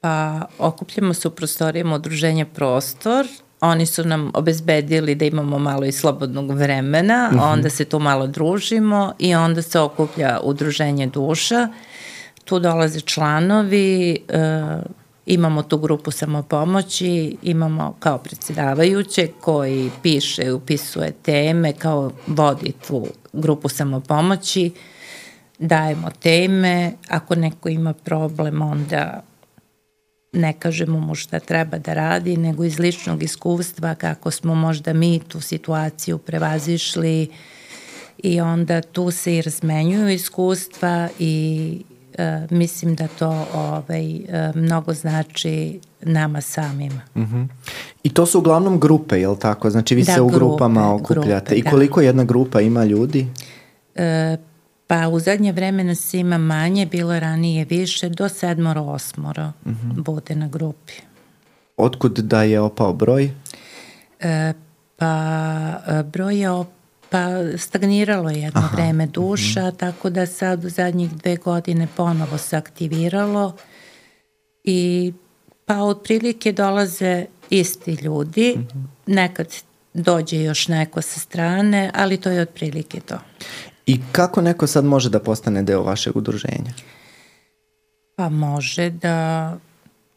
[0.00, 3.26] pa okupljamo se u prostorijama udruženja Prostor.
[3.60, 7.40] Oni su nam obezbedili da imamo malo i slobodnog vremena, mhm.
[7.40, 7.52] -huh.
[7.52, 11.68] onda se tu malo družimo i onda se okuplja udruženje duša.
[12.44, 14.62] Tu dolaze članovi, e,
[15.26, 23.68] Imamo tu grupu samopomoći, imamo kao predsjedavajuće koji piše upisuje teme, kao vodi tu grupu
[23.68, 24.70] samopomoći,
[25.58, 29.22] dajemo teme, ako neko ima problem onda
[30.32, 35.20] ne kažemo mu šta treba da radi, nego iz ličnog iskustva kako smo možda mi
[35.28, 37.30] tu situaciju prevazišli
[38.18, 41.82] i onda tu se i razmenjuju iskustva i
[42.18, 47.00] e, mislim da to ovaj, e, mnogo znači nama samima.
[47.16, 47.46] Mm -hmm.
[48.02, 49.70] I to su uglavnom grupe, je li tako?
[49.70, 51.44] Znači vi da, se u grupe, grupama okupljate.
[51.44, 51.70] Grupe, I da.
[51.70, 53.26] koliko jedna grupa ima ljudi?
[53.94, 54.36] E,
[54.86, 59.70] pa u zadnje vreme nas ima manje, bilo je ranije više, do sedmoro, osmoro uh
[59.72, 59.90] Mhm.
[59.90, 60.02] -huh.
[60.02, 60.92] bude na grupi.
[61.76, 63.30] Otkud da je opao broj?
[64.20, 64.52] E,
[64.96, 65.14] pa
[65.86, 66.68] e, broj je op,
[67.12, 68.76] pa stagniralo je jedno Aha.
[68.76, 69.76] vreme duša, uh -huh.
[69.76, 73.56] tako da sad u zadnjih dve godine ponovo se aktiviralo
[74.64, 75.12] i
[75.64, 78.84] pa otprilike dolaze isti ljudi, uh -huh.
[79.06, 79.54] nekad
[79.94, 83.18] dođe još neko sa strane, ali to je otprilike to.
[83.86, 86.72] I kako neko sad može da postane deo vašeg udruženja?
[88.16, 89.58] Pa može da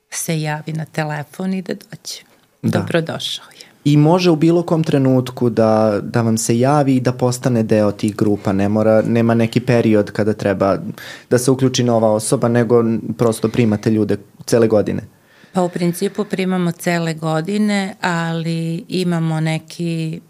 [0.09, 2.21] se javi na telefon i da dođe.
[2.61, 2.79] Da.
[2.79, 3.74] Dobrodošao je.
[3.85, 7.91] I može u bilo kom trenutku da, da vam se javi i da postane deo
[7.91, 8.53] tih grupa.
[8.53, 10.77] Ne mora, nema neki period kada treba
[11.29, 12.83] da se uključi nova osoba, nego
[13.17, 15.01] prosto primate ljude cele godine.
[15.53, 20.21] Pa u principu primamo cele godine, ali imamo neki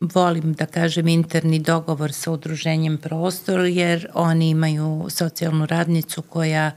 [0.00, 6.70] volim da kažem interni dogovor sa udruženjem prostor jer oni imaju socijalnu radnicu koja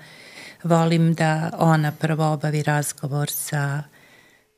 [0.63, 3.83] volim da ona prvo obavi razgovor sa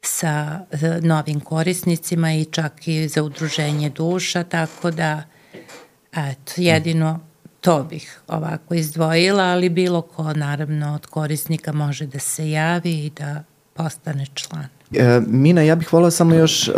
[0.02, 0.60] sa
[1.02, 5.24] novim korisnicima i čak i za udruženje duša, tako da
[6.12, 7.20] eto, jedino
[7.62, 13.10] to bih ovako izdvojila, ali bilo ko naravno od korisnika može da se javi i
[13.10, 13.44] da
[13.74, 14.79] postane član.
[14.94, 16.74] E, Mina, ja bih volao samo još uh,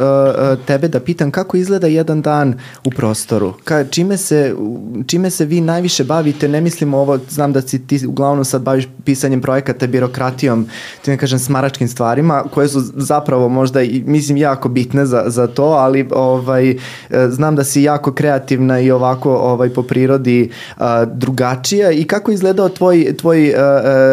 [0.66, 3.54] tebe da pitam kako izgleda jedan dan u prostoru.
[3.64, 4.56] Ka, čime, se,
[5.08, 6.48] čime se vi najviše bavite?
[6.48, 10.68] Ne mislim ovo, znam da si ti uglavnom sad baviš pisanjem projekata, birokratijom,
[11.02, 15.48] ti ne kažem smaračkim stvarima, koje su zapravo možda, i, mislim, jako bitne za, za
[15.48, 16.76] to, ali ovaj,
[17.30, 20.84] znam da si jako kreativna i ovako ovaj, po prirodi uh,
[21.14, 21.92] drugačija.
[21.92, 23.56] I kako izgledao tvoj, tvoj uh,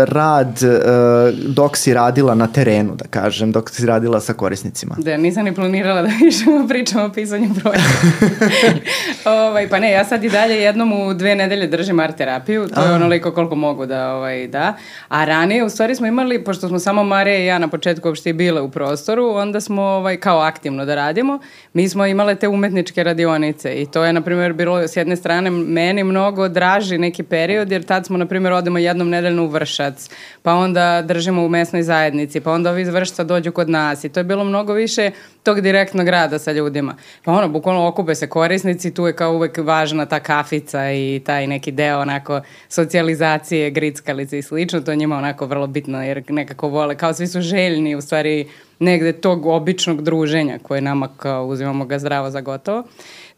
[0.05, 4.95] rad uh, dok si radila na terenu, da kažem, dok si radila sa korisnicima?
[4.99, 7.99] Da, nisam ni planirala da više pričamo o pisanju projekta.
[9.49, 12.82] ovaj, pa ne, ja sad i dalje jednom u dve nedelje držim art terapiju, to
[12.82, 14.74] je onoliko koliko mogu da, ovaj, da.
[15.09, 18.32] A ranije, u stvari smo imali, pošto smo samo Marija i ja na početku uopšte
[18.32, 21.39] bile u prostoru, onda smo ovaj, kao aktivno da radimo,
[21.72, 25.51] mi smo imale te umetničke radionice i to je, na primjer, bilo s jedne strane
[25.51, 30.11] meni mnogo draži neki period, jer tad smo, na primjer, odemo jednom nedeljno u Vršac,
[30.43, 34.09] pa onda držimo u mesnoj zajednici, pa onda ovi iz Vršca dođu kod nas i
[34.09, 35.11] to je bilo mnogo više
[35.43, 36.97] tog direktnog rada sa ljudima.
[37.24, 41.47] Pa ono, bukvalno okupe se korisnici, tu je kao uvek važna ta kafica i taj
[41.47, 46.97] neki deo onako socijalizacije, grickalice i slično, to njima onako vrlo bitno jer nekako vole,
[46.97, 48.49] kao svi su željni u stvari
[48.79, 52.85] negde tog običnog druženja koje nama kao uzimamo ga zdravo za gotovo.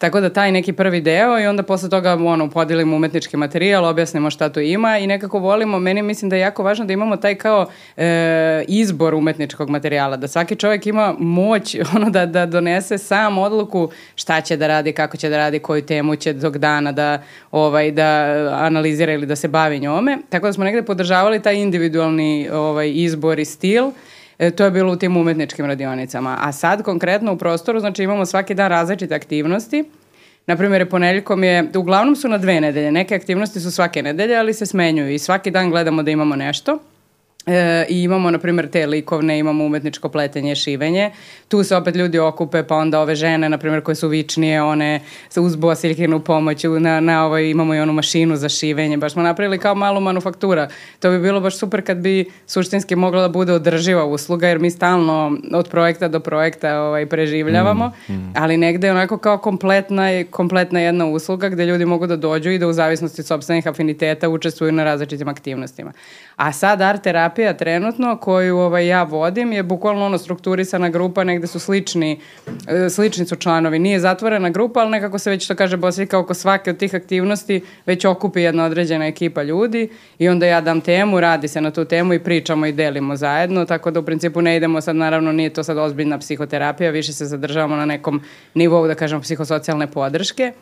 [0.00, 4.30] Tako da taj neki prvi deo i onda posle toga ono, podelimo umetnički materijal, objasnimo
[4.30, 7.34] šta to ima i nekako volimo, meni mislim da je jako važno da imamo taj
[7.34, 7.66] kao
[7.96, 13.90] e, izbor umetničkog materijala, da svaki čovjek ima moć ono da, da donese sam odluku
[14.14, 17.90] šta će da radi, kako će da radi, koju temu će tog dana da, ovaj,
[17.90, 18.08] da
[18.60, 20.18] analizira ili da se bavi njome.
[20.28, 23.90] Tako da smo negde podržavali taj individualni ovaj, izbor i stil,
[24.40, 26.38] E, to je bilo u tim umetničkim radionicama.
[26.40, 29.84] A sad konkretno u prostoru, znači imamo svaki dan različite aktivnosti.
[30.46, 34.66] Naprimjer, poneljkom je, uglavnom su na dve nedelje, neke aktivnosti su svake nedelje, ali se
[34.66, 36.78] smenjuju i svaki dan gledamo da imamo nešto.
[37.46, 41.10] E, I imamo, na primjer, te likovne, imamo umetničko pletenje, šivenje.
[41.48, 45.00] Tu se opet ljudi okupe, pa onda ove žene, na primjer, koje su vičnije, one
[45.28, 48.96] se uz bosiljkinu pomoć, na, na ovoj imamo i onu mašinu za šivenje.
[48.96, 50.68] Baš smo napravili kao malu manufaktura.
[50.98, 54.70] To bi bilo baš super kad bi suštinski mogla da bude održiva usluga, jer mi
[54.70, 58.32] stalno od projekta do projekta ovaj, preživljavamo, mm, mm.
[58.36, 62.58] ali negde je onako kao kompletna, kompletna jedna usluga gde ljudi mogu da dođu i
[62.58, 65.92] da u zavisnosti od sobstvenih afiniteta učestvuju na različitim aktivnostima.
[66.36, 71.46] A sad art terapija trenutno koju ovaj, ja vodim je bukvalno ono strukturisana grupa, negde
[71.46, 72.20] su slični,
[72.90, 73.78] slični su članovi.
[73.78, 77.60] Nije zatvorena grupa, ali nekako se već to kaže Bosvika oko svake od tih aktivnosti
[77.86, 81.84] već okupi jedna određena ekipa ljudi i onda ja dam temu, radi se na tu
[81.84, 85.50] temu i pričamo i delimo zajedno, tako da u principu ne idemo sad, naravno nije
[85.50, 88.20] to sad ozbiljna psihoterapija, više se zadržavamo na nekom
[88.54, 90.52] nivou, da kažemo, psihosocijalne podrške.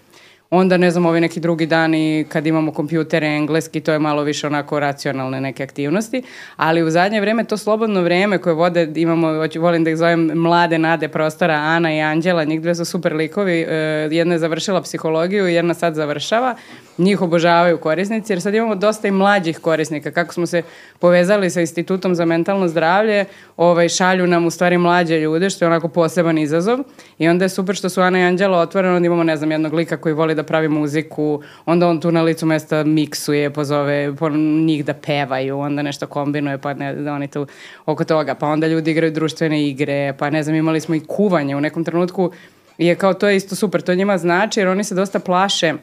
[0.51, 4.47] Onda, ne znam, ovi neki drugi dani kad imamo kompjutere, engleski, to je malo više
[4.47, 6.23] onako racionalne neke aktivnosti,
[6.57, 9.29] ali u zadnje vreme to slobodno vreme koje vode, imamo,
[9.59, 13.67] volim da ih zovem mlade nade prostora, Ana i Anđela, njih dve su super likovi,
[14.11, 16.55] jedna je završila psihologiju, jedna sad završava,
[16.99, 20.63] njih obožavaju korisnici, jer sad imamo dosta i mlađih korisnika, kako smo se
[20.99, 23.25] povezali sa Institutom za mentalno zdravlje,
[23.57, 26.79] ovaj, šalju nam u stvari mlađe ljude, što je onako poseban izazov,
[27.19, 29.97] i onda je super što su Ana i Anđela otvoreno, imamo, ne znam, jednog lika
[29.97, 34.85] koji voli da pravi muziku, onda on tu na licu mesta miksuje, pozove po njih
[34.85, 37.47] da pevaju, onda nešto kombinuje, pa ne, da oni tu
[37.87, 41.57] oko toga, pa onda ljudi igraju društvene igre, pa ne znam, imali smo i kuvanje
[41.57, 42.31] u nekom trenutku,
[42.79, 45.75] je kao to je isto super, to njima znači jer oni se dosta plaše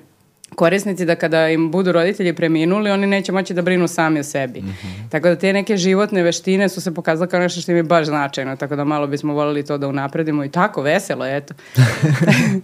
[0.55, 4.61] korisnici da kada im budu roditelji preminuli, oni neće moći da brinu sami o sebi.
[4.61, 5.09] Mm -hmm.
[5.09, 8.05] Tako da te neke životne veštine su se pokazale kao nešto što im je baš
[8.05, 11.53] značajno, tako da malo bismo volili to da unapredimo i tako, veselo, eto.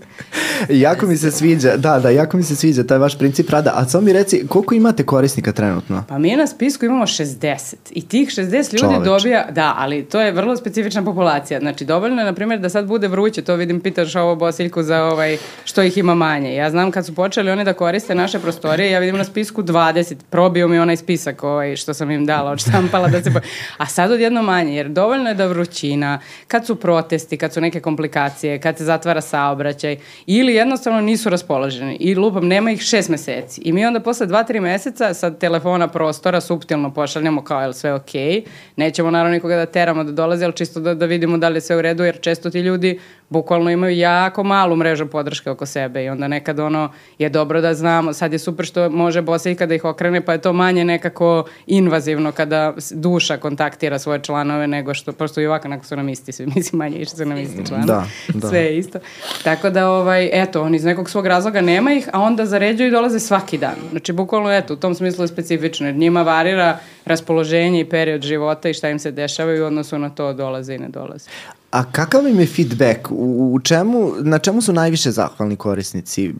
[0.69, 3.71] jako mi se sviđa, da, da, jako mi se sviđa taj vaš princip rada.
[3.75, 6.03] A samo mi reci, koliko imate korisnika trenutno?
[6.07, 9.05] Pa mi na spisku imamo 60 i tih 60 ljudi Čoveč.
[9.05, 11.59] dobija, da, ali to je vrlo specifična populacija.
[11.59, 15.03] Znači, dovoljno je, na primjer, da sad bude vruće, to vidim, pitaš ovo Bosiljku za
[15.03, 16.55] ovaj, što ih ima manje.
[16.55, 20.15] Ja znam kad su počeli oni da koriste naše prostorije, ja vidim na spisku 20,
[20.29, 23.33] probio mi onaj spisak ovaj, što sam im dala, odštampala da se...
[23.33, 23.39] Po...
[23.77, 27.79] A sad odjedno manje, jer dovoljno je da vrućina, kad su protesti, kad su neke
[27.79, 31.97] komplikacije, kad se zatvara saobraćaj, ili jednostavno nisu raspoloženi.
[31.99, 33.61] I lupam, nema ih šest meseci.
[33.61, 37.93] I mi onda posle dva, tri meseca sa telefona prostora subtilno pošaljamo kao, je sve
[37.93, 38.21] okej?
[38.21, 38.45] Okay?
[38.75, 41.61] Nećemo naravno nikoga da teramo da dolazi, ali čisto da, da vidimo da li je
[41.61, 42.99] sve u redu, jer često ti ljudi
[43.31, 47.73] bukvalno imaju jako malu mrežu podrške oko sebe i onda nekad ono je dobro da
[47.73, 50.85] znamo, sad je super što može Bosa i kada ih okrene, pa je to manje
[50.85, 56.09] nekako invazivno kada duša kontaktira svoje članove nego što, prosto i ovako nakon su nam
[56.09, 57.87] isti svi, mislim manje više su nam isti članovi.
[57.87, 58.47] Da, da.
[58.49, 58.99] Sve je isto.
[59.43, 62.91] Tako da, ovaj, eto, oni iz nekog svog razloga nema ih, a onda zaređuju i
[62.91, 63.75] dolaze svaki dan.
[63.91, 68.69] Znači, bukvalno, eto, u tom smislu je specifično, jer njima varira raspoloženje i period života
[68.69, 71.29] i šta im se dešava i u odnosu na to dolaze i ne dolaze.
[71.71, 73.07] A kakav im je feedback?
[73.11, 76.33] U, čemu, na čemu su najviše zahvalni korisnici?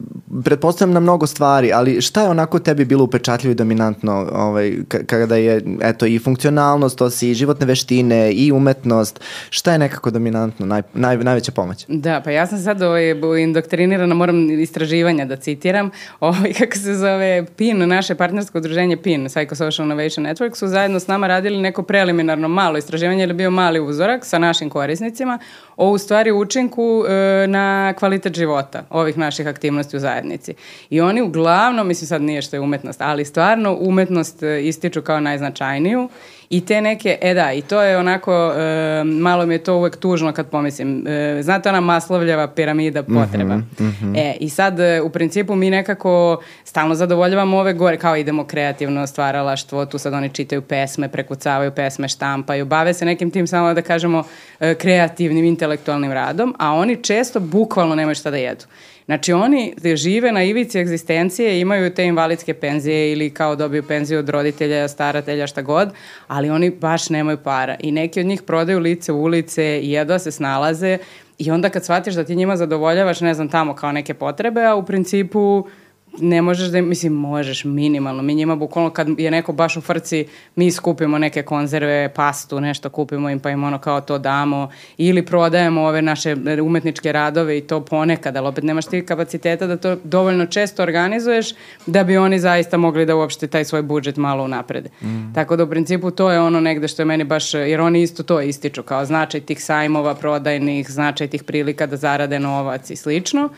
[0.44, 4.76] Pretpostavljam na mnogo stvari, ali šta je onako tebi bilo upečatljivo i dominantno ovaj,
[5.06, 9.20] kada je eto, i funkcionalnost, to si i životne veštine i umetnost,
[9.50, 11.84] šta je nekako dominantno, naj, naj, najveća pomoć?
[11.88, 17.46] Da, pa ja sam sad ovaj, indoktrinirana, moram istraživanja da citiram, ovaj, kako se zove
[17.56, 22.48] PIN, naše partnersko udruženje PIN, Psychosocial Innovation Network, su zajedno s nama radili neko preliminarno
[22.48, 25.38] malo istraživanje, ili bio mali uzorak sa našim korisnicima podacima
[25.76, 30.54] o u stvari učinku e, na kvalitet života ovih naših aktivnosti u zajednici.
[30.90, 35.20] I oni uglavnom, mislim sad nije što je umetnost, ali stvarno umetnost e, ističu kao
[35.20, 36.08] najznačajniju
[36.52, 39.96] I te neke, e da, i to je onako, e, malo mi je to uvek
[39.96, 41.06] tužno kad pomislim.
[41.06, 43.56] E, znate ona maslovljava piramida mhm, potreba.
[43.56, 44.18] Mm -hmm, mm -hmm.
[44.18, 49.06] E, i sad e, u principu mi nekako stalno zadovoljavamo ove gore, kao idemo kreativno
[49.06, 53.82] stvaralaštvo, tu sad oni čitaju pesme, prekucavaju pesme, štampaju, bave se nekim tim samo da
[53.82, 54.24] kažemo
[54.60, 58.64] e, kreativnim, intelektualnim radom, a oni često bukvalno nemaju šta da jedu.
[59.06, 64.28] Znači oni žive na ivici egzistencije, imaju te invalidske penzije ili kao dobiju penziju od
[64.28, 65.92] roditelja, staratelja, šta god,
[66.28, 67.76] ali oni baš nemaju para.
[67.80, 70.98] I neki od njih prodaju lice u ulice i jedva se snalaze
[71.38, 74.74] i onda kad shvatiš da ti njima zadovoljavaš, ne znam, tamo kao neke potrebe, a
[74.74, 75.66] u principu
[76.18, 78.22] ne možeš da, mislim, možeš minimalno.
[78.22, 82.90] Mi njima bukvalno kad je neko baš u frci, mi skupimo neke konzerve, pastu, nešto
[82.90, 87.60] kupimo im pa im ono kao to damo ili prodajemo ove naše umetničke radove i
[87.60, 91.54] to ponekad, ali opet nemaš ti kapaciteta da to dovoljno često organizuješ
[91.86, 94.88] da bi oni zaista mogli da uopšte taj svoj budžet malo unaprede.
[95.02, 95.34] Mm.
[95.34, 98.22] Tako da u principu to je ono negde što je meni baš, jer oni isto
[98.22, 103.48] to ističu kao značaj tih sajmova prodajnih, značaj tih prilika da zarade novac i slično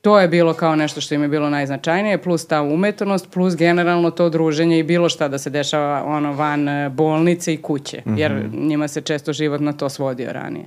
[0.00, 4.10] to je bilo kao nešto što im je bilo najznačajnije, plus ta umetnost, plus generalno
[4.10, 8.10] to druženje i bilo šta da se dešava ono van e, bolnice i kuće, mm
[8.10, 8.18] -hmm.
[8.18, 10.66] jer njima se često život na to svodio ranije.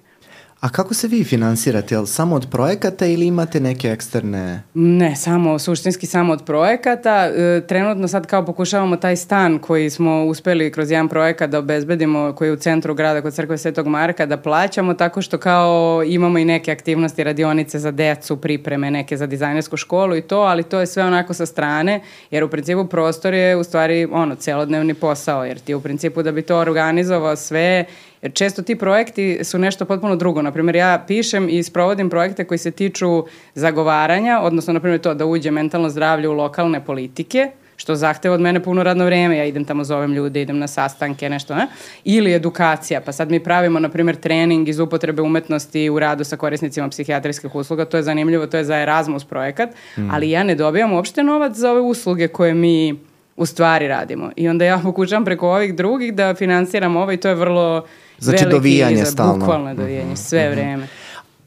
[0.62, 1.96] A kako se vi finansirate?
[1.96, 4.64] Jel samo od projekata ili imate neke eksterne?
[4.74, 7.26] Ne, samo, suštinski samo od projekata.
[7.26, 12.34] E, trenutno sad kao pokušavamo taj stan koji smo uspeli kroz jedan projekat da obezbedimo,
[12.36, 16.38] koji je u centru grada kod crkve Svetog Marka, da plaćamo tako što kao imamo
[16.38, 20.80] i neke aktivnosti, radionice za decu, pripreme neke za dizajnersku školu i to, ali to
[20.80, 22.02] je sve onako sa strane,
[22.32, 26.32] jer u principu prostor je u stvari ono, celodnevni posao, jer ti u principu da
[26.32, 27.86] bi to organizovao sve
[28.22, 30.42] Jer često ti projekti su nešto potpuno drugo.
[30.42, 35.52] Naprimjer, ja pišem i sprovodim projekte koji se tiču zagovaranja, odnosno, naprimjer, to da uđe
[35.52, 39.84] mentalno zdravlje u lokalne politike, što zahteva od mene puno radno vreme, ja idem tamo,
[39.84, 41.68] zovem ljude, idem na sastanke, nešto, ne?
[42.04, 46.38] Ili edukacija, pa sad mi pravimo, na primjer, trening iz upotrebe umetnosti u radu sa
[46.38, 50.10] korisnicima psihijatrijskih usluga, to je zanimljivo, to je za Erasmus projekat, mm.
[50.12, 53.00] ali ja ne dobijam uopšte novac za ove usluge koje mi
[53.38, 54.32] u stvari radimo.
[54.36, 57.86] I onda ja pokušam preko ovih drugih da finansiram ovo i to je vrlo
[58.22, 59.38] Znači dovijanje stalno.
[59.38, 60.56] Bukvalno dovijanje, sve mm -hmm.
[60.56, 60.88] vreme.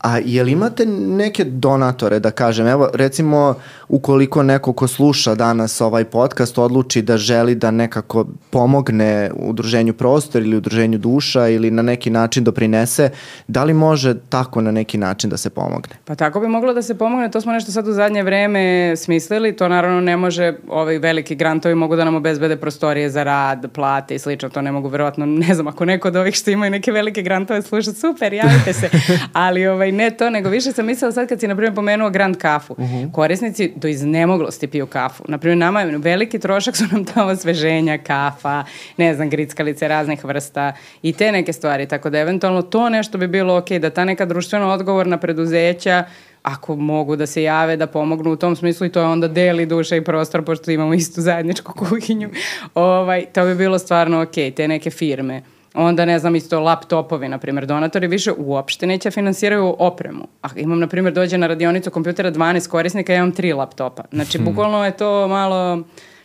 [0.05, 3.55] A jel imate neke donatore, da kažem, evo recimo
[3.89, 10.43] ukoliko neko ko sluša danas ovaj podcast odluči da želi da nekako pomogne udruženju prostor
[10.43, 13.11] ili udruženju duša ili na neki način doprinese,
[13.49, 15.97] da li može tako na neki način da se pomogne?
[16.05, 19.57] Pa tako bi moglo da se pomogne, to smo nešto sad u zadnje vreme smislili,
[19.57, 24.15] to naravno ne može, ovaj veliki grantovi mogu da nam obezbede prostorije za rad, plate
[24.15, 26.93] i slično, to ne mogu verovatno, ne znam, ako neko od ovih što imaju neke
[26.93, 28.91] velike grantove sluša, super, javite se,
[29.33, 32.37] ali ovaj, ne to, nego više sam mislila sad kad si, na primjer, pomenuo Grand
[32.37, 32.73] kafu.
[32.73, 32.95] Uh mhm.
[32.95, 33.13] -huh.
[33.13, 35.25] Korisnici do iznemoglosti piju kafu.
[35.29, 38.65] Na primjer, nama je veliki trošak su nam ta osveženja, kafa,
[38.97, 40.73] ne znam, grickalice raznih vrsta
[41.03, 41.89] i te neke stvari.
[41.89, 46.05] Tako da eventualno to nešto bi bilo ok, da ta neka društveno odgovorna preduzeća
[46.43, 49.67] ako mogu da se jave, da pomognu u tom smislu i to je onda deli
[49.67, 52.31] duša i prostor, pošto imamo istu zajedničku kuhinju,
[52.75, 55.43] ovaj, to bi bilo stvarno ok, te neke firme
[55.75, 60.29] onda ne znam isto laptopovi, na primjer, donatori više uopšte neće finansiraju opremu.
[60.43, 64.03] A imam, na primjer, dođe na radionicu kompjutera 12 korisnika, ja imam tri laptopa.
[64.13, 64.45] Znači, hmm.
[64.45, 65.83] bukvalno je to malo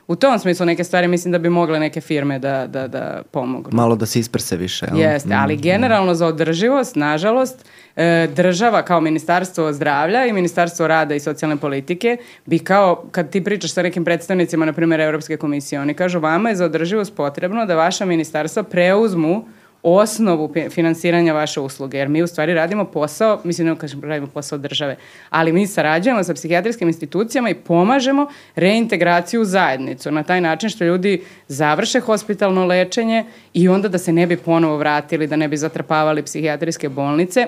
[0.09, 3.69] u tom smislu neke stvari mislim da bi mogle neke firme da, da, da pomognu.
[3.71, 4.85] Malo da se isprse više.
[4.85, 4.99] Jel?
[4.99, 11.15] Jeste, ali mm, generalno za održivost, nažalost, e, država kao ministarstvo zdravlja i ministarstvo rada
[11.15, 15.81] i socijalne politike bi kao, kad ti pričaš sa nekim predstavnicima, na primjer Evropske komisije,
[15.81, 19.45] oni kažu vama je za održivost potrebno da vaša ministarstva preuzmu
[19.83, 24.57] osnovu finansiranja vaše usluge, jer mi u stvari radimo posao, mislim ne kažem radimo posao
[24.57, 24.95] države,
[25.29, 30.83] ali mi sarađujemo sa psihijatrijskim institucijama i pomažemo reintegraciju u zajednicu na taj način što
[30.83, 35.57] ljudi završe hospitalno lečenje i onda da se ne bi ponovo vratili, da ne bi
[35.57, 37.47] zatrpavali psihijatrijske bolnice,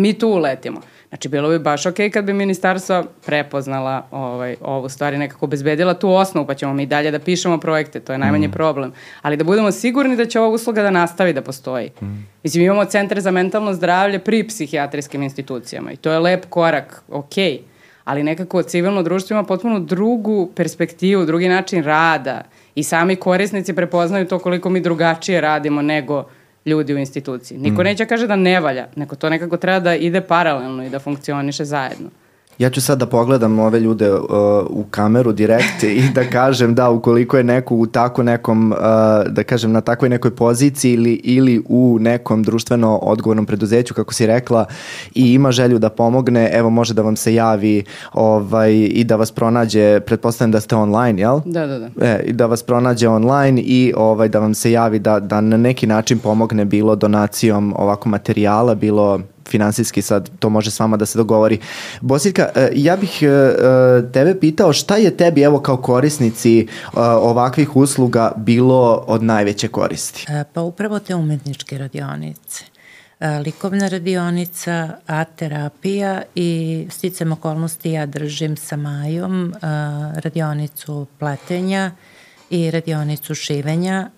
[0.00, 0.80] mi tu uletimo.
[1.08, 6.10] Znači, bilo bi baš ok kad bi ministarstva prepoznala ovaj, ovu stvari, nekako obezbedila tu
[6.10, 8.52] osnovu, pa ćemo mi dalje da pišemo projekte, to je najmanji mm.
[8.52, 8.92] problem.
[9.22, 11.90] Ali da budemo sigurni da će ova usluga da nastavi da postoji.
[12.02, 12.28] Mm.
[12.42, 17.34] Mislim, imamo centre za mentalno zdravlje pri psihijatrijskim institucijama i to je lep korak, ok,
[18.04, 22.42] ali nekako civilno društvo ima potpuno drugu perspektivu, drugi način rada
[22.74, 26.24] i sami korisnici prepoznaju to koliko mi drugačije radimo nego
[26.66, 27.58] ljudi u instituciji.
[27.58, 27.84] Niko mm.
[27.84, 31.64] neće kaže da ne valja, neko to nekako treba da ide paralelno i da funkcioniše
[31.64, 32.10] zajedno.
[32.60, 34.20] Ja ću sad da pogledam ove ljude uh,
[34.68, 38.78] u kameru direkt i da kažem da ukoliko je neko u tako nekom, uh,
[39.28, 44.26] da kažem na takvoj nekoj poziciji ili, ili u nekom društveno odgovornom preduzeću, kako si
[44.26, 44.64] rekla,
[45.14, 49.30] i ima želju da pomogne, evo može da vam se javi ovaj, i da vas
[49.30, 51.40] pronađe, pretpostavljam da ste online, jel?
[51.44, 51.88] Da, da, da.
[52.00, 55.56] E, I da vas pronađe online i ovaj, da vam se javi da, da na
[55.56, 59.20] neki način pomogne bilo donacijom ovako materijala, bilo
[59.50, 61.58] finansijski sad to može s vama da se dogovori.
[62.00, 67.76] Bosiljka, e, ja bih e, e, tebe pitao šta je tebi evo kao korisnici ovakvih
[67.76, 70.26] usluga bilo od najveće koristi?
[70.52, 72.64] Pa upravo te umetničke radionice
[73.44, 79.54] likovna radionica, art terapija i sticam okolnosti ja držim sa Majom
[80.14, 81.90] radionicu pletenja
[82.50, 84.10] i radionicu šivenja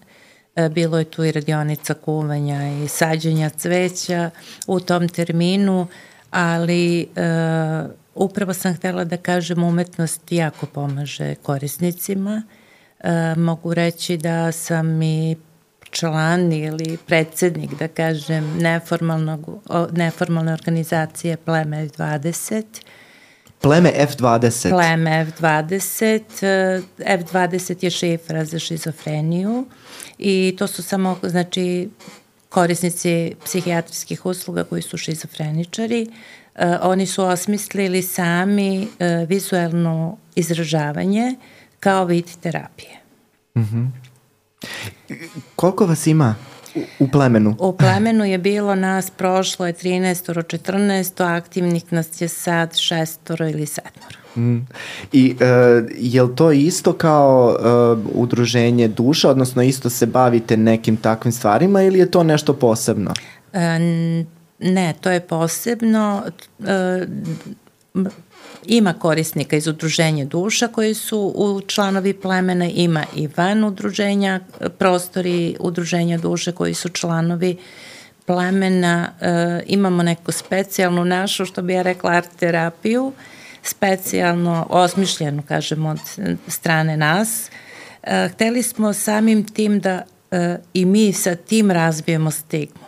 [0.71, 4.31] bilo je tu i radionica kuvanja i sađenja cveća
[4.67, 5.87] u tom terminu,
[6.31, 12.43] ali uh, upravo sam htela da kažem umetnost jako pomaže korisnicima.
[13.05, 15.37] Uh, mogu reći da sam i
[15.91, 18.59] član ili predsednik, da kažem,
[19.93, 22.65] neformalne organizacije Pleme 20
[23.63, 24.71] Pleme F20.
[24.71, 26.21] Pleme F20.
[26.99, 29.67] F20 je šifra za šizofreniju
[30.19, 31.89] i to su samo, znači,
[32.49, 36.07] korisnici psihijatrijskih usluga koji su šizofreničari.
[36.55, 41.35] Uh, oni su osmislili sami uh, vizualno izražavanje
[41.81, 43.01] kao vid terapije.
[43.57, 43.91] Mm -hmm.
[45.57, 46.35] Koliko vas ima
[46.99, 47.57] u plemenu?
[47.59, 53.67] U plemenu je bilo nas prošlo je 13 14 aktivnih nas je sad šestoro ili
[53.67, 54.23] sedmoro.
[54.37, 54.67] Mm.
[55.13, 57.57] I uh, je li to isto kao
[57.95, 63.13] uh, udruženje duša, odnosno isto se bavite nekim takvim stvarima ili je to nešto posebno?
[63.53, 63.61] Uh,
[64.59, 66.23] ne, to je posebno.
[66.59, 66.67] Uh,
[68.67, 74.41] Ima korisnika iz udruženja duša koji su u članovi plemena, ima i van udruženja,
[74.79, 77.57] prostori udruženja duše koji su članovi
[78.27, 79.13] plemena.
[79.21, 83.13] E, imamo neku specijalnu našu, što bi ja rekla, art terapiju,
[83.63, 86.01] specijalno osmišljenu, kažem, od
[86.49, 87.51] strane nas.
[88.03, 92.82] E, hteli smo samim tim da e, i mi sa tim razbijemo stigmu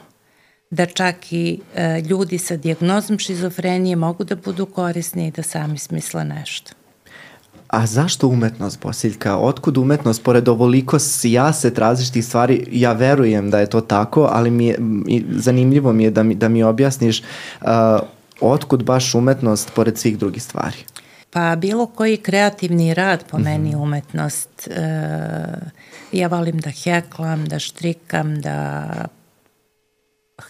[0.74, 5.78] da čak i e, ljudi sa dijagnozom šizofrenije mogu da budu korisni i da sami
[5.78, 6.72] smisle nešto.
[7.68, 9.36] A zašto umetnost, Bosiljka?
[9.36, 10.22] Otkud umetnost?
[10.22, 14.78] Pored ovoliko sijaset različitih stvari, ja verujem da je to tako, ali mi je,
[15.30, 17.68] zanimljivo mi je da mi, da mi objasniš uh,
[18.40, 20.76] otkud baš umetnost pored svih drugih stvari?
[21.30, 24.68] Pa bilo koji kreativni rad po meni je umetnost.
[24.68, 24.80] E,
[26.12, 28.86] ja volim da heklam, da štrikam, da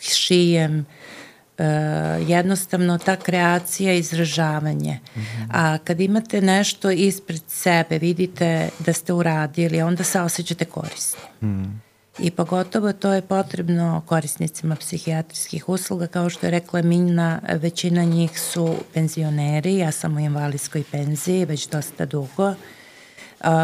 [0.01, 0.87] šijem,
[1.59, 1.65] e,
[2.27, 5.01] jednostavno ta kreacija i izražavanje.
[5.17, 5.47] Mm -hmm.
[5.53, 11.21] A kad imate nešto ispred sebe, vidite da ste uradili, onda se osjećate korisno.
[11.43, 11.85] Mm.
[12.19, 18.41] I pogotovo to je potrebno korisnicima psihijatrijskih usluga, kao što je rekla Mina, većina njih
[18.41, 22.55] su penzioneri, ja sam u invalidskoj penziji već dosta dugo,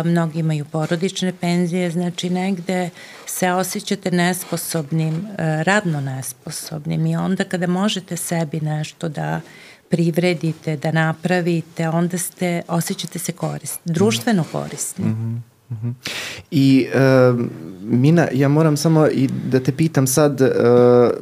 [0.04, 2.90] mnogi imaju porodične penzije, znači negde
[3.26, 9.40] se osjećate nesposobnim, e, radno nesposobnim i onda kada možete sebi nešto da
[9.88, 15.04] privredite, da napravite, onda ste, osjećate se korist, društveno korisni.
[15.04, 15.92] Mm -hmm.
[16.50, 17.40] I uh,
[17.82, 20.48] Mina, ja moram samo i da te pitam sad, uh,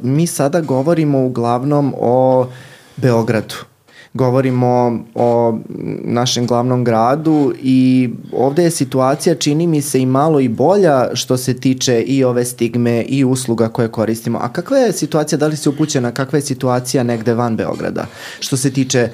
[0.01, 2.47] mi sada govorimo uglavnom o
[2.97, 3.55] Beogradu.
[4.13, 5.59] Govorimo o
[6.03, 11.37] našem glavnom gradu i ovde je situacija čini mi se i malo i bolja što
[11.37, 14.39] se tiče i ove stigme i usluga koje koristimo.
[14.41, 18.05] A kakva je situacija, da li si upućena, kakva je situacija negde van Beograda
[18.39, 19.09] što se tiče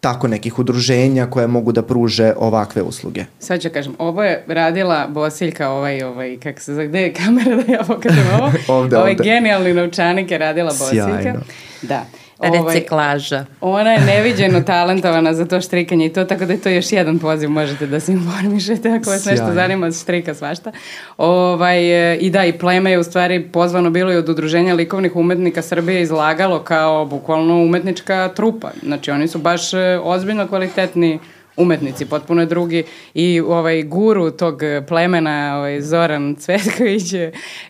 [0.00, 3.24] tako nekih udruženja koje mogu da pruže ovakve usluge.
[3.38, 7.56] Sad ću kažem, ovo je radila Bosiljka, ovaj, ovaj, kako se zove, gde je kamera
[7.56, 8.52] da ja pokažem ovo?
[8.78, 9.24] ovde, ovaj ovde.
[9.24, 11.22] genijalni novčanik je radila Bosiljka.
[11.22, 11.40] Sjajno.
[11.82, 12.04] Da.
[12.38, 13.44] Ovaj, Reciklaža.
[13.60, 17.18] Ona je neviđeno talentovana za to štrikanje i to, tako da je to još jedan
[17.18, 20.72] poziv, možete da se informišete ako vas nešto zanima od štrika svašta.
[21.16, 21.78] Ovaj,
[22.20, 26.02] I da, i pleme je u stvari pozvano bilo i od udruženja likovnih umetnika Srbije
[26.02, 28.70] izlagalo kao bukvalno umetnička trupa.
[28.82, 31.18] Znači oni su baš e, ozbiljno kvalitetni
[31.58, 32.84] umetnici, potpuno drugi
[33.14, 37.14] i ovaj guru tog plemena, ovaj Zoran Cvetković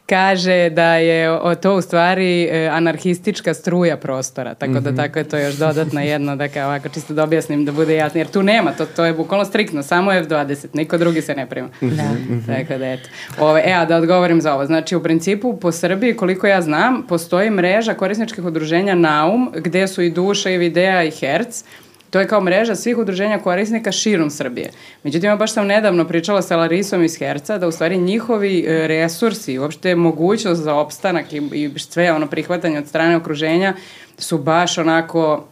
[0.06, 4.96] kaže da je to u stvari e, anarhistička struja prostora, tako da mm -hmm.
[4.96, 8.20] tako je to još dodatno jedno, da kao ovako čisto da objasnim da bude jasno,
[8.20, 11.68] jer tu nema, to, to je bukvalno striktno, samo F20, niko drugi se ne prima.
[11.80, 11.88] Da.
[11.88, 12.46] Mm -hmm.
[12.46, 13.08] Tako da eto.
[13.38, 16.62] Ove, ovaj, e, a da odgovorim za ovo, znači u principu po Srbiji, koliko ja
[16.62, 21.64] znam, postoji mreža korisničkih udruženja Naum, gde su i Duša i Videa i Herc,
[22.10, 24.70] To je kao mreža svih udruženja korisnika širom Srbije.
[25.02, 29.58] Međutim, baš sam nedavno pričala sa Larisom iz Herca da u stvari njihovi e, resursi,
[29.58, 33.74] uopšte mogućnost za opstanak i, i sve ono prihvatanje od strane okruženja
[34.18, 35.44] su baš onako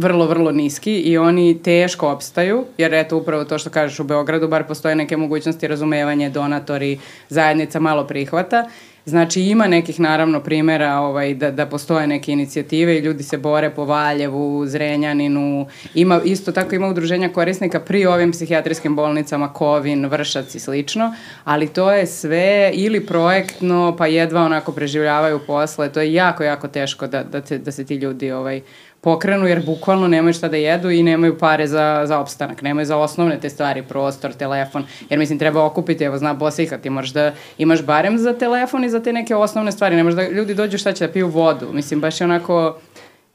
[0.00, 4.48] vrlo, vrlo niski i oni teško opstaju, jer eto upravo to što kažeš u Beogradu,
[4.48, 8.68] bar postoje neke mogućnosti razumevanje, donatori, zajednica malo prihvata.
[9.06, 13.70] Znači ima nekih naravno primera ovaj, da, da postoje neke inicijative i ljudi se bore
[13.70, 20.54] po Valjevu, Zrenjaninu, ima, isto tako ima udruženja korisnika pri ovim psihijatrijskim bolnicama, Kovin, Vršac
[20.54, 26.12] i slično, ali to je sve ili projektno, pa jedva onako preživljavaju posle, to je
[26.12, 28.60] jako, jako teško da, da, te, da se ti ljudi ovaj,
[29.06, 32.96] pokrenu jer bukvalno nemaju šta da jedu i nemaju pare za, za opstanak, nemaju za
[32.96, 37.32] osnovne te stvari, prostor, telefon, jer mislim treba okupiti, evo zna Bosika, ti možeš da
[37.58, 40.92] imaš barem za telefon i za te neke osnovne stvari, ne da ljudi dođu šta
[40.92, 42.78] će da piju vodu, mislim baš je onako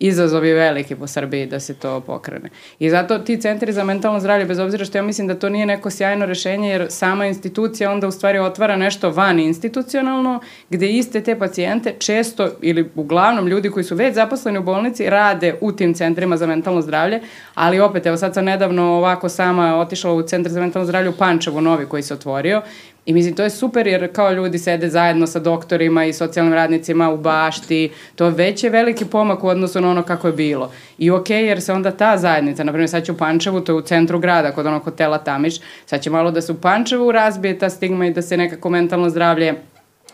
[0.01, 2.49] izazov je veliki po Srbiji da se to pokrene.
[2.79, 5.65] I zato ti centri za mentalno zdravlje, bez obzira što ja mislim da to nije
[5.65, 10.39] neko sjajno rešenje, jer sama institucija onda u stvari otvara nešto van institucionalno,
[10.69, 15.55] gde iste te pacijente često ili uglavnom ljudi koji su već zaposleni u bolnici rade
[15.61, 17.19] u tim centrima za mentalno zdravlje,
[17.53, 21.17] ali opet, evo sad sam nedavno ovako sama otišla u centar za mentalno zdravlje u
[21.17, 22.61] Pančevu, novi koji se otvorio
[23.05, 27.09] I mislim, to je super jer kao ljudi sede zajedno sa doktorima i socijalnim radnicima
[27.09, 30.71] u bašti, to već je veliki pomak u odnosu na ono kako je bilo.
[30.97, 33.71] I okej, okay, jer se onda ta zajednica, na primjer sad će u Pančevu, to
[33.71, 37.11] je u centru grada, kod onog hotela Tamiš, sad će malo da se u Pančevu
[37.11, 39.55] razbije ta stigma i da se nekako mentalno zdravlje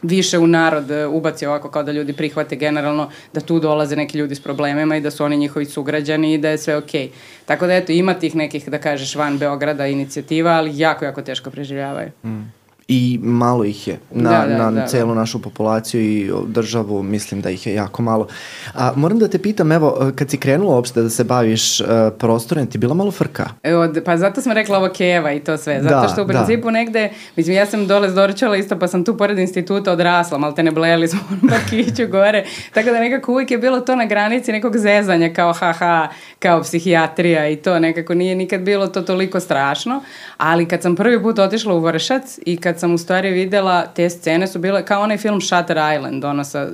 [0.02, 4.18] više u narod e, ubaci ovako kao da ljudi prihvate generalno da tu dolaze neki
[4.18, 7.08] ljudi s problemima i da su oni njihovi sugrađani i da je sve okej.
[7.08, 7.10] Okay.
[7.46, 11.52] Tako da eto, ima tih nekih, da kažeš, van Beograda inicijativa, ali jako, jako teško
[11.52, 12.12] preživljavaju.
[12.24, 12.57] Mm
[12.88, 17.42] i malo ih je na, da, da, na da, celu našu populaciju i državu, mislim
[17.42, 18.28] da ih je jako malo.
[18.74, 21.88] A, moram da te pitam, evo, kad si krenula uopšte da se baviš uh,
[22.20, 23.50] prostorem, ti bila malo frka?
[23.64, 26.34] Evo, pa zato smo rekla ovo keva i to sve, zato da, što u da.
[26.34, 26.72] principu da.
[26.72, 30.64] negde, mislim, ja sam dole zdorčala isto, pa sam tu pored instituta odrasla, malo te
[30.64, 34.52] ne bleli smo u parkiću gore, tako da nekako uvijek je bilo to na granici
[34.52, 36.08] nekog zezanja, kao haha,
[36.40, 40.02] kao psihijatrija i to, nekako nije nikad bilo to toliko strašno,
[40.38, 44.10] ali kad sam prvi put otišla u Vršac i kad sam u stvari videla, te
[44.10, 46.70] scene su bile kao onaj film Shutter Island, ono sa,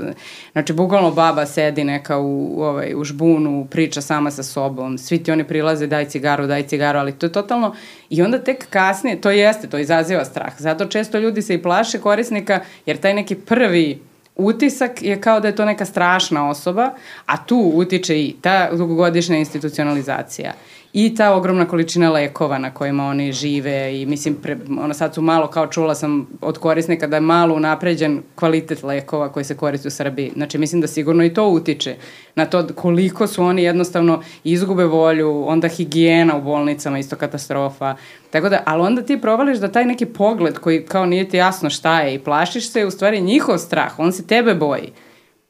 [0.51, 5.23] znači bukvalno baba sedi neka u, u, ovaj, u žbunu, priča sama sa sobom, svi
[5.23, 7.75] ti oni prilaze daj cigaru, daj cigaru, ali to je totalno,
[8.09, 11.99] i onda tek kasnije, to jeste, to izaziva strah, zato često ljudi se i plaše
[11.99, 14.01] korisnika, jer taj neki prvi
[14.35, 16.89] utisak je kao da je to neka strašna osoba,
[17.25, 20.53] a tu utiče i ta dugogodišnja institucionalizacija
[20.93, 25.21] i ta ogromna količina lekova na kojima oni žive i mislim, pre, ono sad su
[25.21, 29.87] malo, kao čula sam od korisnika da je malo unapređen kvalitet lekova koji se koriste
[29.87, 30.31] u Srbiji.
[30.35, 31.95] Znači mislim da sigurno i to utiče
[32.35, 37.95] na to koliko su oni jednostavno izgube volju, onda higijena u bolnicama, isto katastrofa.
[38.29, 41.69] Tako da, ali onda ti provališ da taj neki pogled koji kao nije ti jasno
[41.69, 44.91] šta je i plašiš se, u stvari njihov strah, on se tebe boji.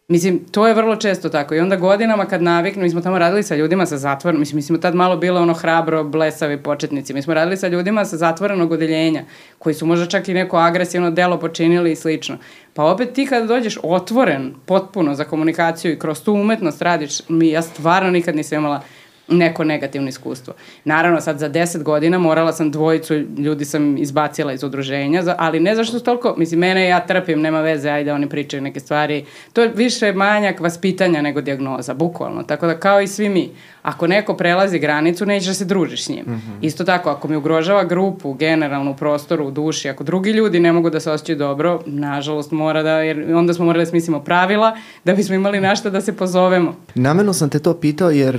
[0.08, 1.56] Mislim, to je vrlo često tako.
[1.56, 4.62] I onda godinama kad naviknu, mi smo tamo radili sa ljudima sa zatvorenom, mislim, mi
[4.62, 7.14] smo tad malo bilo ono hrabro, blesavi početnici.
[7.14, 9.24] Mi smo radili sa ljudima sa zatvorenog odeljenja,
[9.60, 12.38] koji su možda čak i neko agresivno delo počinili i slično.
[12.74, 17.50] Pa opet ti kada dođeš otvoren potpuno za komunikaciju i kroz tu umetnost radiš, mi,
[17.50, 18.82] ja stvarno nikad nisam imala
[19.28, 20.54] neko negativno iskustvo.
[20.86, 25.76] Naravno, sad za deset godina morala sam dvojicu ljudi sam izbacila iz udruženja, ali ne
[25.76, 29.26] zašto toliko, mislim, mene ja trpim, nema veze, ajde oni pričaju neke stvari.
[29.54, 32.44] To je više manjak vaspitanja nego diagnoza, bukvalno.
[32.44, 33.50] Tako da kao i svi mi,
[33.82, 36.26] ako neko prelazi granicu, nećeš da se družiš s njim.
[36.28, 36.58] Mm -hmm.
[36.62, 40.72] Isto tako, ako mi ugrožava grupu, generalno u prostoru, u duši, ako drugi ljudi ne
[40.72, 44.78] mogu da se osjećaju dobro, nažalost mora da, jer onda smo morali da smislimo pravila
[45.04, 46.76] da bismo imali našta da se pozovemo.
[46.96, 48.36] Namerno sam te to pitao jer,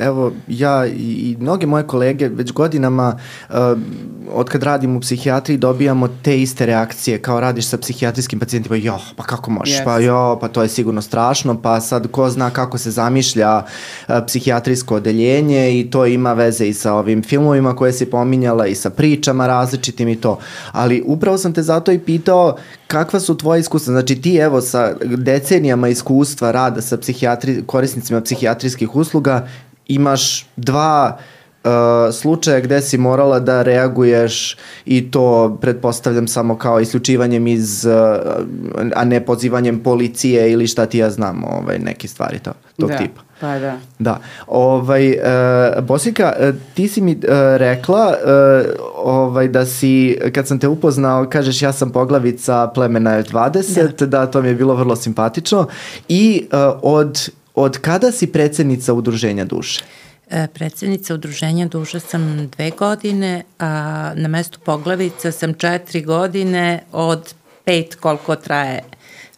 [0.00, 3.16] e, evo, ja i, i mnoge moje kolege već godinama,
[3.48, 3.56] uh,
[4.32, 8.98] od kad radim u psihijatriji, dobijamo te iste reakcije, kao radiš sa psihijatrijskim pacijentima, jo,
[9.16, 9.84] pa kako možeš, yes.
[9.84, 14.14] pa jo, pa to je sigurno strašno, pa sad ko zna kako se zamišlja uh,
[14.26, 18.90] psihijatrijsko odeljenje i to ima veze i sa ovim filmovima koje si pominjala i sa
[18.90, 20.38] pričama različitim i to.
[20.72, 22.56] Ali upravo sam te zato i pitao
[22.86, 23.92] kakva su tvoje iskustva?
[23.92, 29.46] Znači ti evo sa decenijama iskustva rada sa psihijatri, korisnicima psihijatrijskih usluga
[29.90, 31.18] imaš dva
[31.64, 31.70] uh,
[32.14, 39.04] slučaja gde si morala da reaguješ i to pretpostavljam samo kao isključivanjem iz, uh, a
[39.04, 42.96] ne pozivanjem policije ili šta ti ja znam, ovaj, neke stvari to, tog da.
[42.96, 43.20] tipa.
[43.40, 43.78] Pa da.
[43.98, 44.20] Da.
[44.46, 47.20] Ovaj, uh, Bosika, uh, ti si mi uh,
[47.56, 53.98] rekla uh, ovaj, da si, kad sam te upoznao, kažeš ja sam poglavica plemena F20,
[53.98, 54.06] da.
[54.06, 55.66] da, to mi je bilo vrlo simpatično.
[56.08, 59.84] I uh, od, od kada si predsednica Udruženja duše?
[60.54, 63.68] predsednica Udruženja duše sam dve godine, a
[64.16, 67.34] na mestu poglavica sam četiri godine od
[67.64, 68.82] pet koliko traje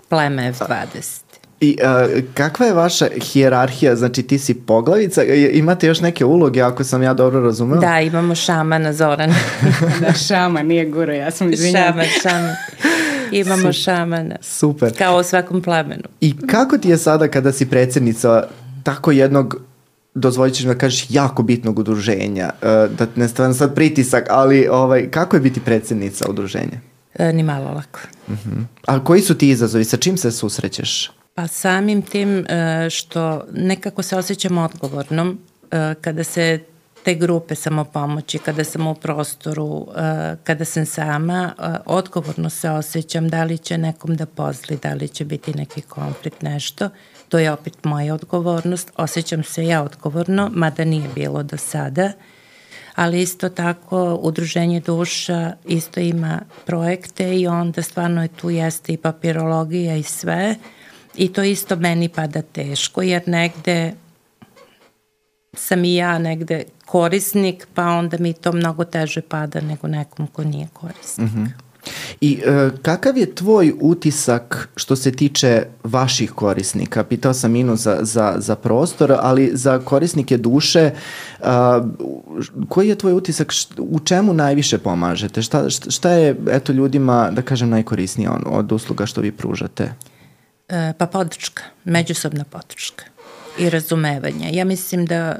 [0.08, 1.21] pleme F20.
[1.62, 3.96] I uh, kakva je vaša hijerarhija?
[3.96, 7.80] Znači ti si poglavica, imate još neke uloge ako sam ja dobro razumela?
[7.80, 9.34] Da, imamo šamana Zoran.
[10.00, 11.86] da, šaman, nije guro, ja sam izvinjena.
[11.86, 12.54] Šaman, šaman.
[13.32, 14.36] Imamo šamana.
[14.40, 14.98] Super.
[14.98, 16.02] Kao u svakom plemenu.
[16.20, 18.44] I kako ti je sada kada si predsednica
[18.82, 19.60] tako jednog
[20.14, 25.10] dozvolit ćeš da kažeš jako bitnog udruženja, uh, da ne stavim sad pritisak, ali ovaj,
[25.10, 26.80] kako je biti predsednica udruženja?
[27.18, 28.00] E, ni malo lako.
[28.28, 28.50] Uh mhm.
[28.50, 28.64] -huh.
[28.86, 29.84] A koji su ti izazovi?
[29.84, 31.10] Sa čim se susrećeš?
[31.34, 35.38] Pa samim tim e, što nekako se osjećam odgovornom
[35.70, 36.60] e, kada se
[37.04, 41.52] te grupe samopomoći, kada sam u prostoru, e, kada sam sama,
[41.86, 46.42] odgovorno se osjećam da li će nekom da pozli, da li će biti neki konflikt,
[46.42, 46.88] nešto.
[47.28, 48.92] To je opet moja odgovornost.
[48.96, 52.12] Osjećam se ja odgovorno, mada nije bilo do sada.
[52.94, 58.96] Ali isto tako Udruženje duša isto ima projekte i onda stvarno je tu jeste i
[58.96, 60.56] papirologija i sve.
[60.58, 60.81] Uh,
[61.16, 63.92] I to isto meni pada teško, jer negde
[65.54, 70.44] sam i ja negde korisnik, pa onda mi to mnogo teže pada nego nekom ko
[70.44, 71.32] nije korisnik.
[71.32, 71.48] Mm -hmm.
[72.20, 77.04] I e, kakav je tvoj utisak što se tiče vaših korisnika?
[77.04, 80.90] Pitao sam Inu za, za, za prostor, ali za korisnike duše,
[81.42, 81.82] a,
[82.68, 85.42] koji je tvoj utisak, št, u čemu najviše pomažete?
[85.42, 89.84] Šta, šta je eto, ljudima, da kažem, najkorisnije od usluga što vi pružate?
[89.84, 90.11] E,
[90.98, 93.04] pa podrška, međusobna podrška
[93.58, 94.50] i razumevanje.
[94.52, 95.38] Ja mislim da,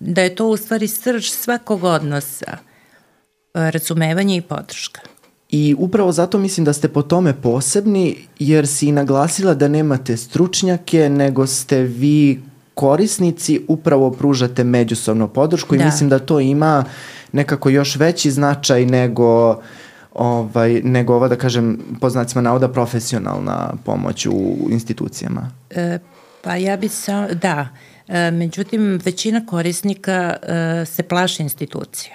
[0.00, 2.56] da je to u stvari srž svakog odnosa,
[3.54, 5.00] e, razumevanje i podrška.
[5.50, 11.08] I upravo zato mislim da ste po tome posebni, jer si naglasila da nemate stručnjake,
[11.08, 12.42] nego ste vi
[12.74, 15.84] korisnici, upravo pružate međusobnu podršku i da.
[15.84, 16.84] mislim da to ima
[17.32, 19.56] nekako još veći značaj nego uh,
[20.18, 25.50] ovaj, nego ova, da kažem, po znacima navoda, profesionalna pomoć u institucijama?
[25.70, 25.98] E,
[26.42, 27.68] pa ja bi sa, da,
[28.08, 32.14] e, međutim, većina korisnika e, se plaši institucija.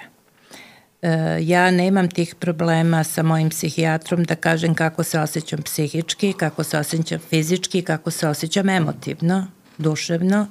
[1.02, 6.64] E, ja nemam tih problema sa mojim psihijatrom da kažem kako se osjećam psihički, kako
[6.64, 9.46] se osjećam fizički, kako se osjećam emotivno,
[9.78, 10.46] duševno,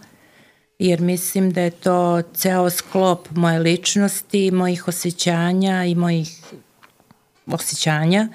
[0.79, 6.41] jer mislim da je to ceo sklop moje ličnosti, mojih osjećanja i mojih
[7.53, 8.27] osjećanja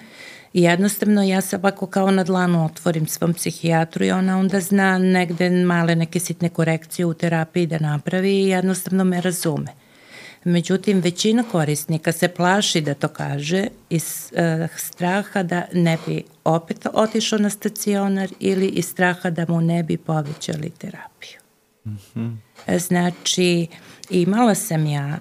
[0.56, 4.98] I jednostavno ja se ovako kao na dlanu otvorim svom psihijatru i ona onda zna
[4.98, 9.72] negde male neke sitne korekcije u terapiji da napravi i jednostavno me razume.
[10.44, 16.86] Međutim, većina korisnika se plaši da to kaže iz uh, straha da ne bi opet
[16.92, 21.40] otišao na stacionar ili iz straha da mu ne bi povećali terapiju.
[21.86, 22.36] Mm -hmm.
[22.78, 23.66] Znači,
[24.10, 25.18] imala sam ja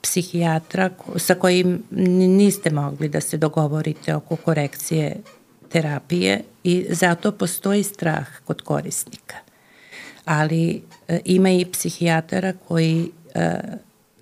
[0.00, 5.16] psihijatra sa kojim niste mogli da se dogovorite oko korekcije
[5.68, 9.36] terapije i zato postoji strah kod korisnika.
[10.24, 13.58] Ali e, ima i psihijatara koji e,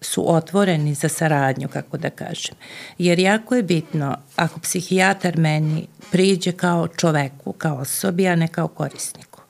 [0.00, 2.54] su otvoreni za saradnju, kako da kažem.
[2.98, 8.68] Jer jako je bitno, ako psihijatar meni priđe kao čoveku, kao osobi, a ne kao
[8.68, 9.40] korisniku.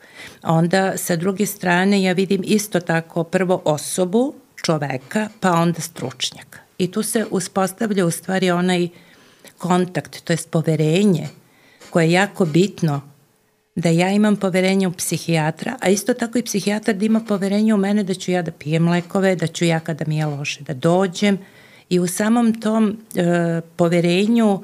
[0.42, 6.58] Onda sa druge strane ja vidim isto tako prvo osobu, čoveka, pa onda stručnjaka.
[6.78, 8.88] I tu se uspostavlja u stvari onaj
[9.58, 11.28] kontakt, to jest poverenje,
[11.90, 13.00] koje je jako bitno
[13.74, 17.76] da ja imam poverenje u psihijatra, a isto tako i psihijatar da ima poverenje u
[17.76, 20.74] mene da ću ja da pijem lekove, da ću ja kada mi je loše da
[20.74, 21.38] dođem
[21.88, 24.62] i u samom tom e, poverenju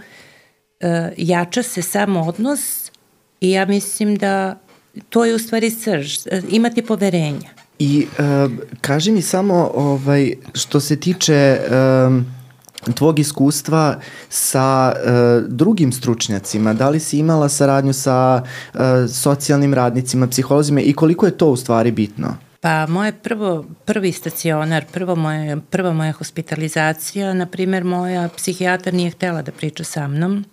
[0.80, 2.90] e, jača se sam odnos
[3.40, 4.58] i ja mislim da
[5.08, 7.50] to je u stvari srž, e, imati poverenja.
[7.78, 11.60] I uh, kaži mi samo ovaj, što se tiče
[12.06, 12.26] um,
[12.94, 18.42] tvog iskustva sa uh, drugim stručnjacima, da li si imala saradnju sa
[18.74, 18.80] uh,
[19.12, 22.36] socijalnim radnicima, psiholozima i koliko je to u stvari bitno?
[22.60, 29.10] Pa moje prvo, prvi stacionar, prvo moje, prva moja hospitalizacija, na primer moja psihijatar nije
[29.10, 30.44] htela da priča sa mnom,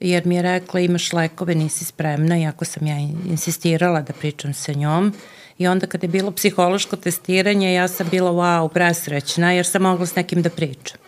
[0.00, 2.96] jer mi je rekla imaš lekove, nisi spremna, iako sam ja
[3.30, 5.12] insistirala da pričam sa njom.
[5.58, 10.06] I onda kada je bilo psihološko testiranje, ja sam bila wow, presrećna, jer sam mogla
[10.06, 10.98] s nekim da pričam.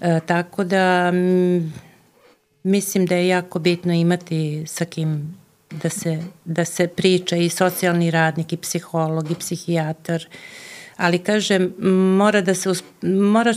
[0.00, 1.72] E, tako da m,
[2.62, 5.38] mislim da je jako bitno imati sa kim
[5.70, 10.26] da se, da se priča i socijalni radnik i psiholog i psihijatar
[10.98, 11.74] ali kažem
[12.16, 12.70] mora da se
[13.02, 13.54] mora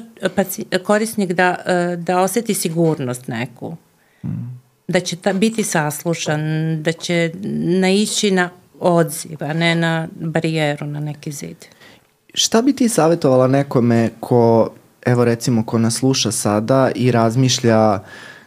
[0.84, 3.76] korisnik da, e, da oseti sigurnost neku
[4.24, 4.30] mm.
[4.88, 6.42] da će ta, biti saslušan
[6.84, 7.32] da će
[7.80, 8.50] naići na
[8.82, 11.66] odziv a ne na barijeru na neki zid
[12.34, 14.72] Šta bi ti savjetovala nekome ko
[15.06, 18.00] evo recimo ko nas sluša sada i razmišlja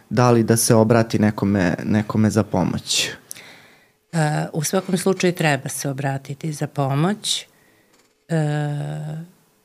[0.09, 3.09] da li da se obrati nekome, nekome za pomoć?
[4.13, 4.19] Uh,
[4.53, 7.47] u svakom slučaju treba se obratiti za pomoć.
[8.29, 8.35] Uh,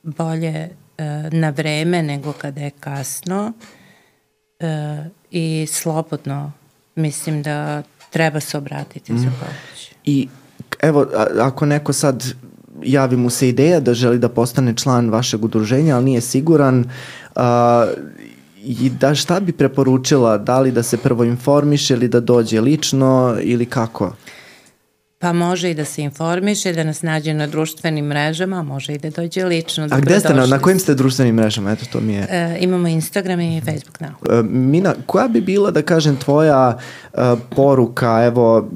[0.02, 3.52] bolje uh, na vreme nego kada je kasno
[4.60, 6.52] uh, i slobodno
[6.94, 9.18] mislim da treba se obratiti mm.
[9.18, 9.92] za pomoć.
[10.04, 10.28] I
[10.82, 11.06] evo,
[11.40, 12.24] ako neko sad
[12.82, 16.84] javi mu se ideja da želi da postane član vašeg udruženja, ali nije siguran,
[17.36, 17.42] uh,
[18.62, 23.36] i da šta bi preporučila, da li da se prvo informiše ili da dođe lično
[23.42, 24.12] ili kako?
[25.22, 29.10] Pa može i da se informiše, da nas nađe na društvenim mrežama, može i da
[29.10, 29.88] dođe lično.
[29.90, 31.72] A gde ste, na, na kojim ste društvenim mrežama?
[31.72, 32.26] Eto, to mi je...
[32.30, 34.40] E, imamo Instagram i Facebook Now.
[34.40, 36.78] E, Mina, koja bi bila, da kažem, tvoja
[37.14, 37.18] e,
[37.56, 38.68] poruka, evo,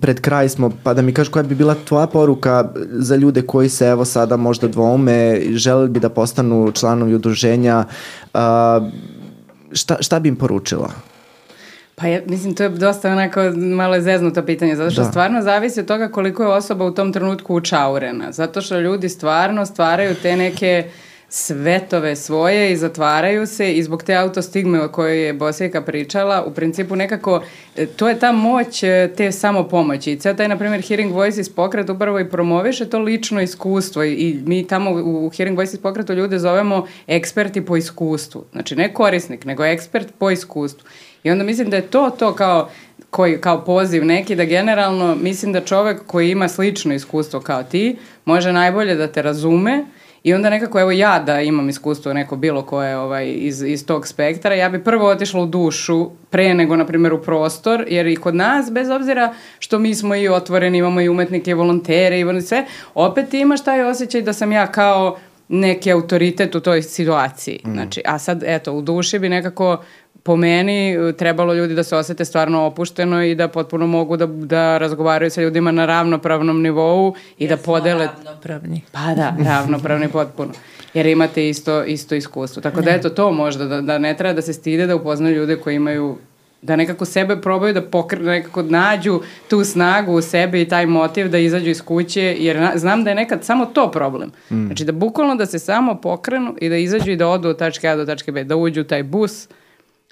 [0.00, 3.68] pred kraj smo, pa da mi kažeš koja bi bila tvoja poruka za ljude koji
[3.68, 7.84] se, evo, sada možda dvoume, želeli bi da postanu članovi udruženja,
[8.34, 8.38] e,
[9.72, 11.11] šta, šta bi im poručila?
[12.02, 15.08] Pa ja, mislim, to je dosta onako malo zeznuto pitanje, zato što da.
[15.08, 18.32] stvarno zavisi od toga koliko je osoba u tom trenutku učaurena.
[18.32, 20.84] Zato što ljudi stvarno stvaraju te neke
[21.28, 26.54] svetove svoje i zatvaraju se i zbog te autostigme o kojoj je Bosijeka pričala, u
[26.54, 27.42] principu nekako,
[27.76, 30.12] e, to je ta moć e, te samopomoći.
[30.12, 34.12] I ceo taj, na primjer, Hearing Voices pokret upravo i promoviše to lično iskustvo i,
[34.12, 38.44] i mi tamo u Hearing Voices pokretu ljude zovemo eksperti po iskustvu.
[38.52, 40.88] Znači, ne korisnik, nego ekspert po iskustvu.
[41.22, 42.68] I onda mislim da je to to kao
[43.10, 47.96] koji, kao poziv neki da generalno mislim da čovek koji ima slično iskustvo kao ti
[48.24, 49.84] može najbolje da te razume
[50.24, 54.06] I onda nekako, evo ja da imam iskustvo neko bilo koje ovaj, iz, iz tog
[54.06, 58.16] spektra, ja bi prvo otišla u dušu pre nego, na primjer, u prostor, jer i
[58.16, 62.40] kod nas, bez obzira što mi smo i otvoreni, imamo i umetnike i volontere i
[62.40, 65.16] sve, opet imaš taj osjećaj da sam ja kao
[65.48, 67.60] neki autoritet u toj situaciji.
[67.66, 67.72] Mm.
[67.72, 69.82] Znači, a sad, eto, u duši bi nekako
[70.22, 74.78] po meni trebalo ljudi da se osete stvarno opušteno i da potpuno mogu da, da
[74.78, 78.06] razgovaraju sa ljudima na ravnopravnom nivou i da podele...
[78.06, 78.82] ravnopravni.
[78.92, 80.52] Pa da, ravnopravni potpuno.
[80.94, 82.62] Jer imate isto, isto iskustvo.
[82.62, 85.56] Tako da eto to možda, da, da ne treba da se stide da upoznaju ljude
[85.56, 86.16] koji imaju
[86.62, 91.28] da nekako sebe probaju da pokrenu, nekako nađu tu snagu u sebi i taj motiv
[91.28, 94.30] da izađu iz kuće, jer na, znam da je nekad samo to problem.
[94.50, 94.66] Mm.
[94.66, 97.88] Znači da bukvalno da se samo pokrenu i da izađu i da odu od tačke
[97.88, 99.48] A do tačke B, da uđu u taj bus,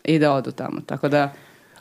[0.04, 0.80] i da odu tamo.
[0.86, 1.32] Tako da...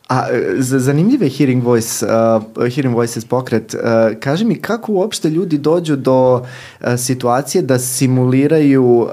[0.09, 0.25] A
[0.59, 3.73] zanimljiv je Hearing, Voice, uh, Hearing Voices pokret.
[3.73, 9.09] Uh, kaži mi kako uopšte ljudi dođu do uh, situacije da simuliraju uh,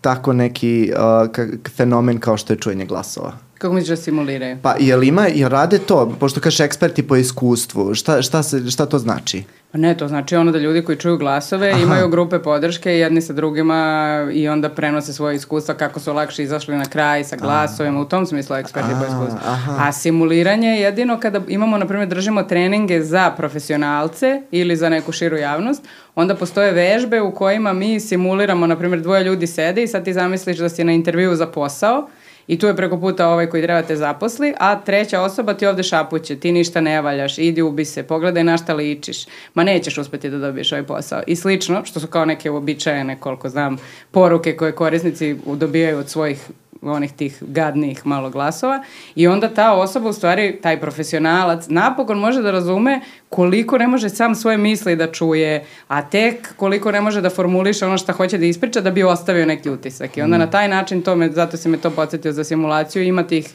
[0.00, 1.46] tako neki uh,
[1.76, 3.47] fenomen kao što je čujenje glasova?
[3.58, 4.58] Kako misliš da simuliraju?
[4.62, 8.86] Pa, jel ima, jel rade to, pošto kažeš eksperti po iskustvu, šta, šta, se, šta
[8.86, 9.42] to znači?
[9.72, 11.80] Pa ne, to znači ono da ljudi koji čuju glasove Aha.
[11.80, 16.76] imaju grupe podrške jedni sa drugima i onda prenose svoje iskustva kako su lakše izašli
[16.76, 19.38] na kraj sa glasovima, u tom smislu eksperti po iskustvu.
[19.78, 25.12] A simuliranje je jedino kada imamo, na primjer, držimo treninge za profesionalce ili za neku
[25.12, 25.82] širu javnost,
[26.14, 30.12] onda postoje vežbe u kojima mi simuliramo, na primjer, dvoje ljudi sede i sad ti
[30.12, 32.08] zamisliš da si na intervju za posao
[32.48, 35.82] I tu je preko puta ovaj koji treba te zaposli, a treća osoba ti ovde
[35.82, 40.30] šapuće, ti ništa ne valjaš, idi ubi se, pogledaj na šta ličiš, ma nećeš uspeti
[40.30, 41.22] da dobiješ ovaj posao.
[41.26, 43.76] I slično, što su kao neke uobičajene, koliko znam,
[44.10, 46.48] poruke koje korisnici dobijaju od svojih
[46.82, 48.82] onih tih gadnih malo glasova
[49.14, 54.08] i onda ta osoba u stvari, taj profesionalac napokon može da razume koliko ne može
[54.08, 58.38] sam svoje misli da čuje, a tek koliko ne može da formuliše ono što hoće
[58.38, 60.16] da ispriča da bi ostavio neki utisak.
[60.16, 60.40] I onda mm.
[60.40, 63.48] na taj način, to me, zato se me to podsjetio za simulaciju, ima tih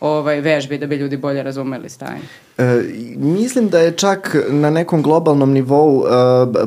[0.00, 2.20] ovaj, vežbi da bi ljudi bolje razumeli stanje.
[2.58, 2.82] E,
[3.16, 6.10] mislim da je čak na nekom globalnom nivou e,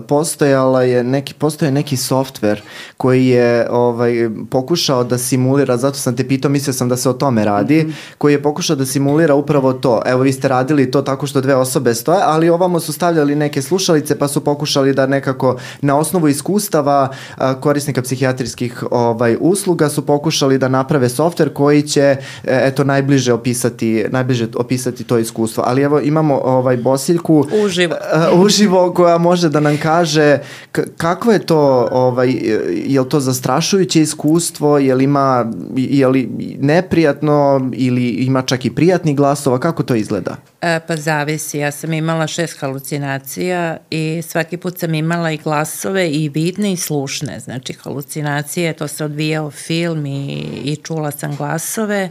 [0.07, 2.61] postojala je neki, postoje neki softver
[2.97, 7.13] koji je ovaj, pokušao da simulira, zato sam te pitao, mislio sam da se o
[7.13, 7.93] tome radi, mm -hmm.
[8.17, 10.01] koji je pokušao da simulira upravo to.
[10.05, 13.61] Evo vi ste radili to tako što dve osobe stoje, ali ovamo su stavljali neke
[13.61, 20.05] slušalice pa su pokušali da nekako na osnovu iskustava a, korisnika psihijatrijskih ovaj, usluga su
[20.05, 25.63] pokušali da naprave softver koji će e, eto najbliže opisati, najbliže opisati to iskustvo.
[25.67, 27.95] Ali ali evo imamo ovaj Bosiljku uživo,
[28.33, 30.37] uh, uživo koja može da nam kaže
[30.97, 32.29] kako je to ovaj
[32.85, 38.75] je li to zastrašujuće iskustvo, je li ima je li neprijatno ili ima čak i
[38.75, 40.35] prijatni glasova, kako to izgleda?
[40.61, 46.09] E, pa zavisi, ja sam imala šest halucinacija i svaki put sam imala i glasove
[46.09, 52.09] i vidne i slušne, znači halucinacije, to se odvijao film i, i čula sam glasove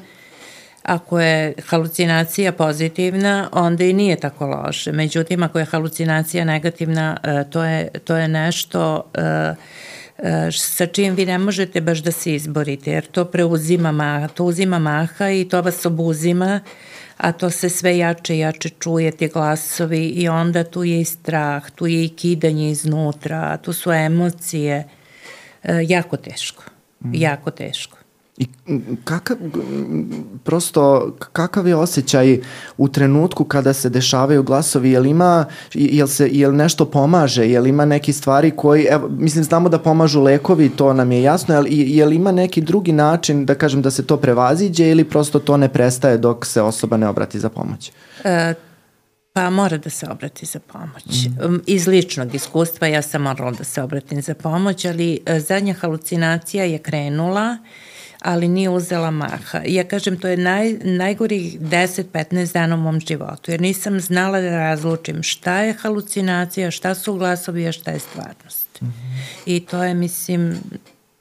[0.88, 4.92] Ako je halucinacija pozitivna, onda i nije tako loše.
[4.92, 9.20] Međutim, ako je halucinacija negativna, e, to je, to je nešto e,
[10.18, 14.44] e, sa čim vi ne možete baš da se izborite, jer to preuzima maha, to
[14.44, 16.60] uzima maha i to vas obuzima,
[17.16, 21.04] a to se sve jače i jače čuje, ti glasovi i onda tu je i
[21.04, 24.88] strah, tu je i kidanje iznutra, tu su emocije,
[25.86, 26.64] jako teško,
[27.00, 27.14] mm.
[27.14, 27.97] jako teško.
[28.38, 28.46] I
[29.04, 29.36] kakav,
[30.44, 32.40] prosto, kakav je osjećaj
[32.76, 37.84] u trenutku kada se dešavaju glasovi, jel ima, jel, se, jel nešto pomaže, jel ima
[37.84, 42.12] neki stvari koji, evo, mislim, znamo da pomažu lekovi, to nam je jasno, jel, jel
[42.12, 46.18] ima neki drugi način, da kažem, da se to prevaziđe ili prosto to ne prestaje
[46.18, 47.92] dok se osoba ne obrati za pomoć?
[48.24, 48.54] E,
[49.32, 51.26] Pa mora da se obrati za pomoć.
[51.26, 51.56] Mm.
[51.66, 56.64] Iz ličnog iskustva ja sam morala da se obratim za pomoć, ali e, zadnja halucinacija
[56.64, 57.87] je krenula uh,
[58.22, 59.60] ali nije uzela maha.
[59.66, 64.50] Ja kažem, to je naj, najgorih 10-15 dana u mom životu, jer nisam znala da
[64.50, 68.82] razlučim šta je halucinacija, šta su glasovi, a šta je stvarnost.
[68.82, 69.22] Mm -hmm.
[69.46, 70.56] I to je, mislim,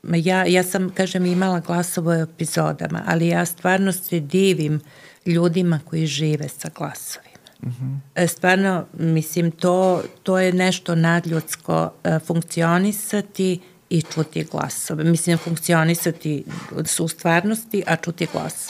[0.04, 4.82] ja, ja sam, kažem, imala glasove u epizodama, ali ja stvarno se divim
[5.26, 7.28] ljudima koji žive sa glasovima.
[7.64, 8.28] Mm -hmm.
[8.28, 13.60] Stvarno, mislim, to, to je nešto nadljudsko e, funkcionisati
[13.90, 15.04] i čuti glasove.
[15.04, 16.44] Mislim, funkcionisati
[16.86, 18.70] su u stvarnosti, a čuti glas.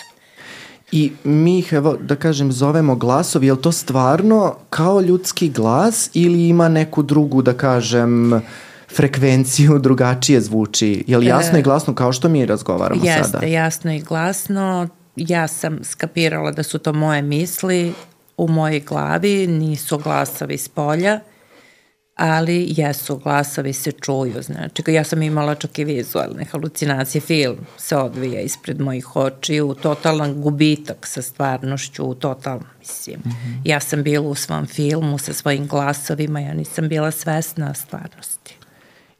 [0.91, 6.09] I mi ih, evo, da kažem, zovemo glasovi, je li to stvarno kao ljudski glas
[6.13, 8.41] ili ima neku drugu, da kažem,
[8.95, 11.03] frekvenciju drugačije zvuči?
[11.07, 13.37] Je li jasno e, i glasno kao što mi razgovaramo jeste, sada?
[13.37, 14.87] Jeste, jasno i glasno.
[15.15, 17.93] Ja sam skapirala da su to moje misli
[18.37, 21.19] u mojej glavi, nisu glasovi s polja
[22.17, 27.95] ali jesu, glasovi se čuju, znači ja sam imala čak i vizualne halucinacije, film se
[27.95, 33.19] odvija ispred mojih očiju, totalan gubitak sa stvarnošću, total, mislim.
[33.25, 33.61] Mm -hmm.
[33.63, 38.57] Ja sam bila u svom filmu sa svojim glasovima, ja nisam bila svesna stvarnosti.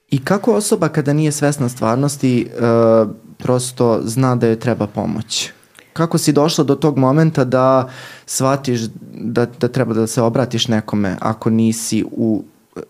[0.09, 5.51] I kako osoba kada nije svesna stvarnosti uh, prosto zna da joj treba pomoć?
[5.93, 7.89] Kako si došla do tog momenta da
[8.25, 8.81] shvatiš
[9.13, 12.43] da, da treba da se obratiš nekome ako nisi u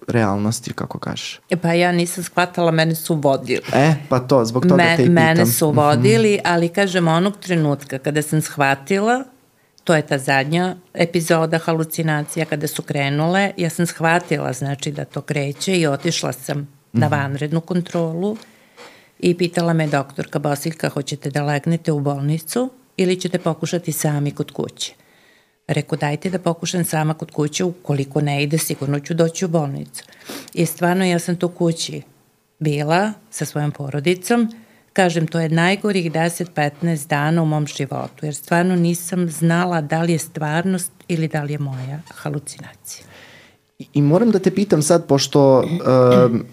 [0.08, 1.40] realnosti, kako kažeš?
[1.50, 3.62] E pa ja nisam shvatala, mene su vodili.
[3.74, 5.14] E, pa to, zbog toga Me, te i pitam.
[5.14, 5.80] Mene su mhm.
[5.80, 6.54] vodili, mm -hmm.
[6.54, 9.24] ali kažem, onog trenutka kada sam shvatila,
[9.84, 15.22] to je ta zadnja epizoda halucinacija kada su krenule, ja sam shvatila znači da to
[15.22, 17.00] kreće i otišla sam mm -hmm.
[17.00, 17.16] na mhm.
[17.16, 18.38] vanrednu kontrolu
[19.20, 24.52] i pitala me doktorka Bosiljka, hoćete da legnete u bolnicu ili ćete pokušati sami kod
[24.52, 24.94] kuće?
[25.68, 30.04] Reku, dajte da pokušam sama kod kuće, ukoliko ne ide, sigurno ću doći u bolnicu.
[30.54, 32.02] I stvarno ja sam tu kući
[32.60, 34.52] bila sa svojom porodicom,
[34.94, 40.12] kažem, to je najgorih 10-15 dana u mom životu, jer stvarno nisam znala da li
[40.12, 43.06] je stvarnost ili da li je moja halucinacija.
[43.80, 46.46] I, i moram da te pitam sad, pošto um,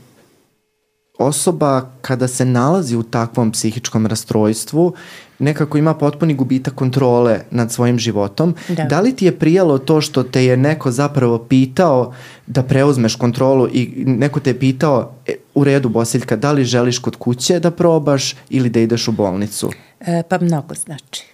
[1.19, 4.95] osoba kada se nalazi u takvom psihičkom rastrojstvu
[5.39, 8.55] nekako ima potpuni gubitak kontrole nad svojim životom.
[8.69, 8.85] Da.
[8.85, 12.12] da li ti je prijalo to što te je neko zapravo pitao
[12.47, 16.99] da preuzmeš kontrolu i neko te je pitao e, u redu Bosiljka, da li želiš
[16.99, 19.70] kod kuće da probaš ili da ideš u bolnicu?
[20.01, 21.24] E, pa mnogo znači.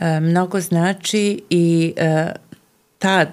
[0.00, 2.32] E, mnogo znači i e,
[2.98, 3.28] tad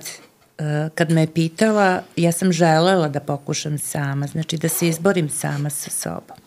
[0.95, 5.69] kad me je pitala, ja sam želela da pokušam sama, znači da se izborim sama
[5.69, 6.37] sa sobom.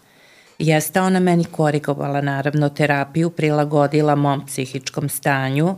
[0.59, 5.77] Jeste ona meni korigovala naravno terapiju, prilagodila mom psihičkom stanju,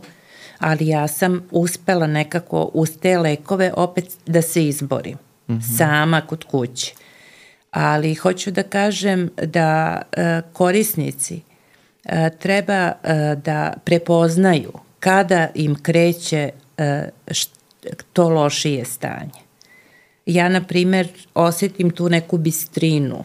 [0.59, 5.17] ali ja sam uspela nekako uz te lekove opet da se izborim.
[5.47, 5.77] Mm -hmm.
[5.77, 6.93] Sama kod kuće.
[7.71, 11.41] Ali hoću da kažem da e, korisnici
[12.05, 17.56] e, treba e, da prepoznaju kada im kreće e, št,
[18.13, 19.41] to lošije stanje.
[20.25, 23.23] Ja, na primer, osetim tu neku bistrinu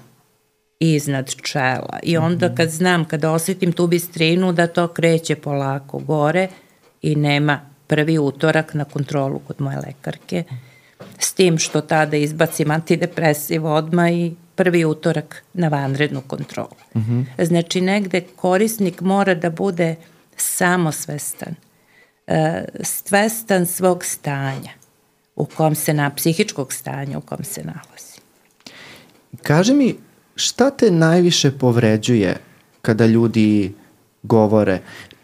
[0.80, 1.98] iznad čela.
[2.02, 2.56] I onda mhm.
[2.56, 6.48] kad znam, kada osetim tu bistrinu, da to kreće polako gore
[7.02, 10.44] i nema prvi utorak na kontrolu kod moje lekarke.
[11.18, 16.76] S tim što tada izbacim antidepresiv odma i prvi utorak na vanrednu kontrolu.
[16.94, 17.44] Mm -hmm.
[17.44, 19.96] Znači negde korisnik mora da bude
[20.36, 21.54] samosvestan,
[22.82, 24.70] svestan svog stanja
[25.36, 28.20] u kom se na psihičkog stanja u kom se nalazi.
[29.42, 29.96] Kaže mi,
[30.36, 32.36] šta te najviše povređuje
[32.82, 33.74] kada ljudi
[34.22, 34.80] govore?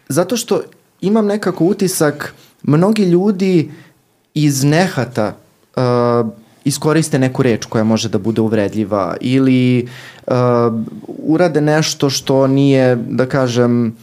[0.09, 0.61] Zato što
[1.01, 3.71] imam nekako utisak, mnogi ljudi
[4.33, 5.35] iz nehata
[5.75, 5.83] uh,
[6.63, 9.87] iskoriste neku reč koja može da bude uvredljiva ili
[10.27, 10.33] uh,
[11.07, 13.93] urade nešto što nije, da kažem, uh,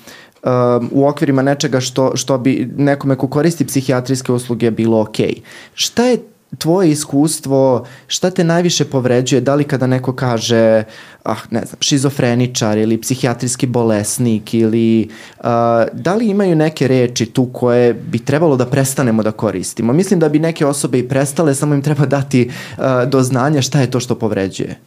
[0.91, 5.27] u okvirima nečega što, što bi nekome ko koristi psihijatrijske usluge bilo okej.
[5.27, 5.41] Okay.
[5.75, 6.19] Šta je
[6.59, 10.85] tvoje iskustvo, šta te najviše povređuje, da li kada neko kaže,
[11.25, 15.09] ah, ne znam, šizofreničar ili psihijatrijski bolesnik ili
[15.39, 15.45] uh,
[15.93, 19.93] da li imaju neke reči tu koje bi trebalo da prestanemo da koristimo?
[19.93, 23.81] Mislim da bi neke osobe i prestale, samo im treba dati uh, do znanja šta
[23.81, 24.79] je to što povređuje.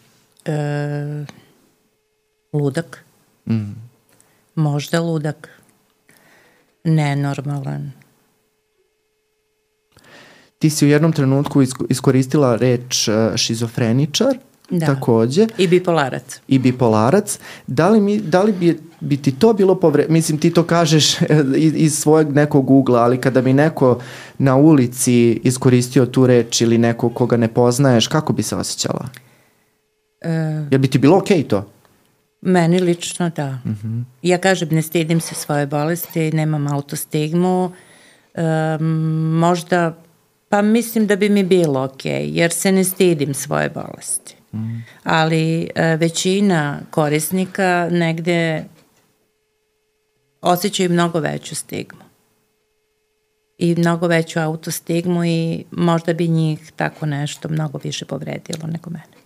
[0.45, 1.25] E,
[2.53, 3.03] ludak.
[3.49, 3.88] Mm.
[4.59, 5.49] Možda ludak.
[6.83, 7.91] Nenormalan
[10.59, 14.37] Ti si u jednom trenutku iskoristila reč uh, šizofreničar,
[14.69, 14.85] da.
[14.85, 15.47] takođe.
[15.57, 16.39] I bipolarac.
[16.47, 17.39] I bipolarac.
[17.67, 20.05] Da li, mi, da li bi, bi ti to bilo povre...
[20.09, 21.21] Mislim, ti to kažeš
[21.55, 23.99] iz, iz svojeg nekog ugla, ali kada bi neko
[24.37, 29.07] na ulici iskoristio tu reč ili neko koga ne poznaješ, kako bi se osjećala?
[30.21, 30.65] E...
[30.71, 31.65] Jel bi ti bilo okej okay to?
[32.41, 33.59] Meni lično da.
[33.65, 33.71] Mhm.
[33.71, 34.03] -huh.
[34.21, 37.71] Ja kažem, ne stidim se svoje bolesti, nemam autostigmu,
[38.35, 38.85] um,
[39.39, 39.95] možda
[40.49, 44.35] Pa mislim da bi mi bilo ok, jer se ne stidim svoje bolesti.
[44.53, 44.83] Mm.
[45.03, 48.63] Ali e, većina korisnika negde
[50.41, 52.01] osjećaju mnogo veću stigmu
[53.57, 59.18] i mnogo veću autostigmu i možda bi njih tako nešto mnogo više povredilo nego mene.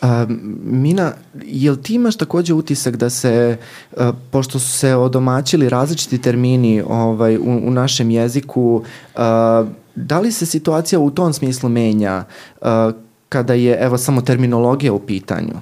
[0.00, 0.26] A,
[0.62, 1.12] Mina,
[1.44, 3.56] jel ti imaš takođe utisak da se,
[3.96, 8.82] a, pošto su se odomaćili različiti termini ovaj, u, u našem jeziku,
[9.14, 9.64] a,
[9.94, 12.24] da li se situacija u tom smislu menja
[12.60, 12.92] a,
[13.28, 15.54] kada je, evo, samo terminologija u pitanju?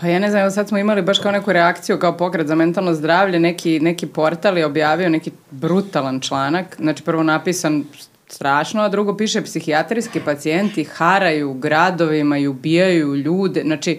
[0.00, 2.54] Pa ja ne znam, evo sad smo imali baš kao neku reakciju kao pokret za
[2.54, 7.84] mentalno zdravlje, neki, neki portal je objavio neki brutalan članak, znači prvo napisan
[8.32, 13.98] strašno, a drugo piše psihijatrijski pacijenti haraju gradovima i ubijaju ljude, znači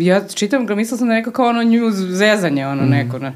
[0.00, 2.90] ja čitam, mislila sam da neko kao ono news zezanje, ono mm.
[2.90, 3.32] neko, ne.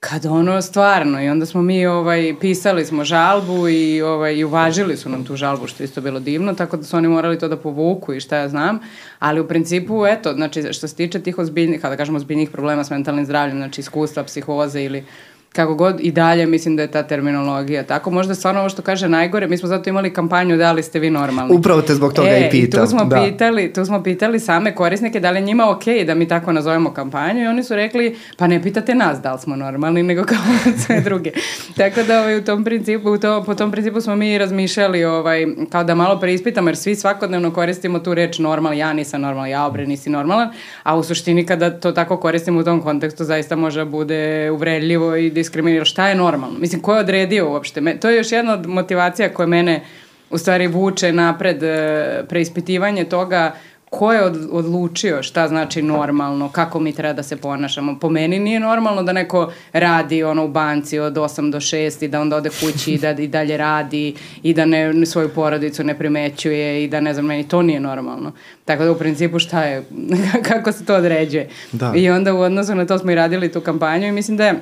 [0.00, 4.96] kad ono stvarno i onda smo mi ovaj pisali smo žalbu i ovaj i uvažili
[4.96, 7.48] su nam tu žalbu što je isto bilo divno tako da su oni morali to
[7.48, 8.78] da povuku i šta ja znam
[9.18, 12.90] ali u principu eto znači što se tiče tih ozbiljnih kada kažemo ozbiljnih problema s
[12.90, 15.04] mentalnim zdravljem znači iskustva psihoze ili
[15.52, 18.10] kako god i dalje mislim da je ta terminologija tako.
[18.10, 21.10] Možda stvarno ovo što kaže najgore, mi smo zato imali kampanju da li ste vi
[21.10, 21.54] normalni.
[21.54, 22.80] Upravo te zbog toga e, i pitam.
[22.80, 23.24] I tu smo, da.
[23.24, 26.90] pitali, tu smo pitali same korisnike da li je njima ok da mi tako nazovemo
[26.94, 30.38] kampanju i oni su rekli pa ne pitate nas da li smo normalni nego kao
[30.86, 31.30] sve druge.
[31.76, 35.46] tako da ovaj, u tom principu, u to, po tom principu smo mi razmišljali ovaj,
[35.70, 39.66] kao da malo preispitamo jer svi svakodnevno koristimo tu reč normal, ja nisam normal, ja
[39.66, 40.48] obre nisi normalan,
[40.82, 45.16] a u suštini kada to tako koristimo u tom kontekstu zaista može da bude uvredljivo
[45.16, 46.58] i diskriminira, šta je normalno?
[46.58, 47.80] Mislim, ko je odredio uopšte?
[47.80, 49.82] Me, to je još jedna od motivacija koja mene
[50.30, 53.52] u stvari vuče napred e, preispitivanje toga
[53.92, 57.98] ko je od, odlučio šta znači normalno, kako mi treba da se ponašamo.
[57.98, 62.08] Po meni nije normalno da neko radi ono u banci od 8 do 6 i
[62.08, 65.98] da onda ode kući i da i dalje radi i da ne, svoju porodicu ne
[65.98, 68.32] primećuje i da ne znam, meni to nije normalno.
[68.64, 69.82] Tako da u principu šta je,
[70.48, 71.48] kako se to određuje.
[71.72, 71.92] Da.
[71.96, 74.54] I onda u odnosu na to smo i radili tu kampanju i mislim da je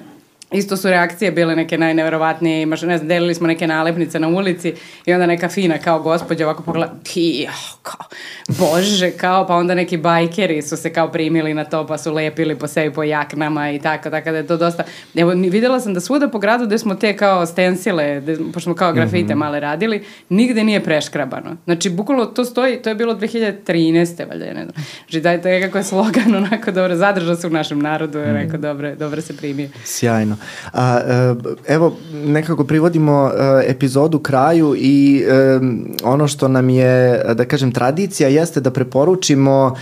[0.52, 4.74] Isto su reakcije bile neke najneverovatnije, imaš, ne znam, delili smo neke nalepnice na ulici
[5.06, 8.06] i onda neka fina kao gospođa ovako pogleda, ti, oh, kao,
[8.48, 12.58] bože, kao, pa onda neki bajkeri su se kao primili na to pa su lepili
[12.58, 14.82] po sebi po jaknama i tako, tako da je to dosta,
[15.14, 18.74] evo, videla sam da svuda po gradu gde smo te kao stensile, gde, pošto smo
[18.74, 19.40] kao grafite mm -hmm.
[19.40, 21.56] male radili, nigde nije preškrabano.
[21.64, 24.28] Znači, bukvalno to stoji, to je bilo 2013.
[24.28, 24.84] valjda, ne znam.
[25.10, 28.58] Znači, to je kako je slogan onako dobro, zadržao se u našem narodu, je rekao,
[28.58, 29.68] dobro, dobro se primio.
[29.84, 30.39] Sjajno.
[30.72, 31.34] A, e,
[31.74, 35.60] evo, nekako privodimo e, epizodu kraju i e,
[36.02, 39.74] ono što nam je, da kažem, tradicija jeste da preporučimo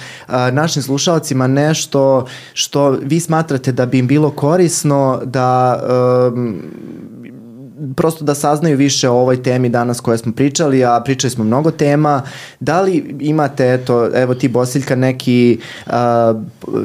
[0.53, 5.81] našim slušalcima nešto što vi smatrate da bi im bilo korisno da
[7.97, 11.71] prosto da saznaju više o ovoj temi danas koje smo pričali, a pričali smo mnogo
[11.71, 12.23] tema.
[12.61, 15.93] Da li imate, eto, evo ti Bosiljka, neki uh,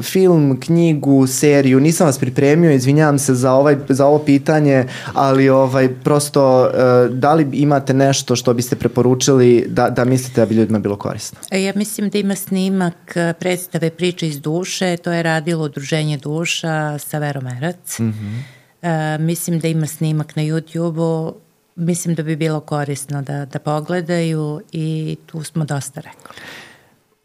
[0.02, 5.88] film, knjigu, seriju, nisam vas pripremio, izvinjavam se za, ovaj, za ovo pitanje, ali ovaj,
[6.04, 10.78] prosto uh, da li imate nešto što biste preporučili da, da mislite da bi ljudima
[10.78, 11.38] bilo korisno?
[11.50, 16.98] E, ja mislim da ima snimak predstave Priče iz duše, to je radilo Udruženje duša
[16.98, 17.98] sa Verom Erac.
[17.98, 21.34] Mm -hmm E, mislim da ima snimak na YouTube-u,
[21.76, 26.42] mislim da bi bilo korisno da, da pogledaju i tu smo dosta rekli.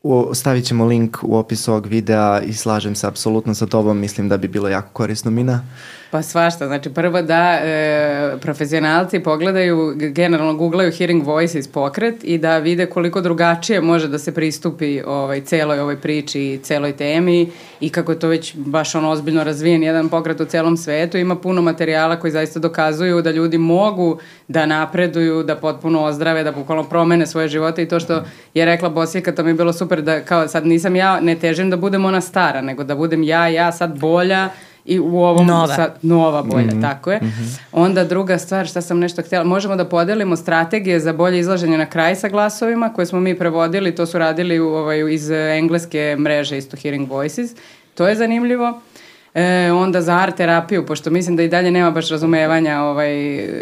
[0.03, 4.29] U, stavit ćemo link u opisu ovog videa i slažem se apsolutno sa tobom, mislim
[4.29, 5.31] da bi bilo jako korisno.
[5.31, 5.63] Mina?
[6.11, 12.57] Pa svašta, znači prvo da e, profesionalci pogledaju, generalno googlaju Hearing Voices pokret i da
[12.57, 17.89] vide koliko drugačije može da se pristupi ovaj, celoj ovoj priči i celoj temi i
[17.89, 21.61] kako je to već baš on ozbiljno razvijen jedan pokret u celom svetu, ima puno
[21.61, 27.25] materijala koji zaista dokazuju da ljudi mogu da napreduju, da potpuno ozdrave, da bukvalno promene
[27.25, 28.23] svoje živote i to što
[28.53, 31.69] je rekla Bosika, to mi je bilo super da kao sad nisam ja, ne težim
[31.69, 34.49] da budem ona stara, nego da budem ja, ja sad bolja,
[34.85, 36.81] i u ovom nova, sad, nova bolja, mm -hmm.
[36.81, 37.19] tako je.
[37.21, 37.59] Mm -hmm.
[37.71, 41.85] Onda druga stvar, šta sam nešto htjela, možemo da podelimo strategije za bolje izlaženje na
[41.85, 46.57] kraj sa glasovima koje smo mi prevodili, to su radili u, ovaj, iz engleske mreže
[46.57, 47.51] isto Hearing Voices.
[47.95, 48.81] To je zanimljivo.
[49.33, 53.13] E, onda za art terapiju, pošto mislim da i dalje nema baš razumevanja ovaj,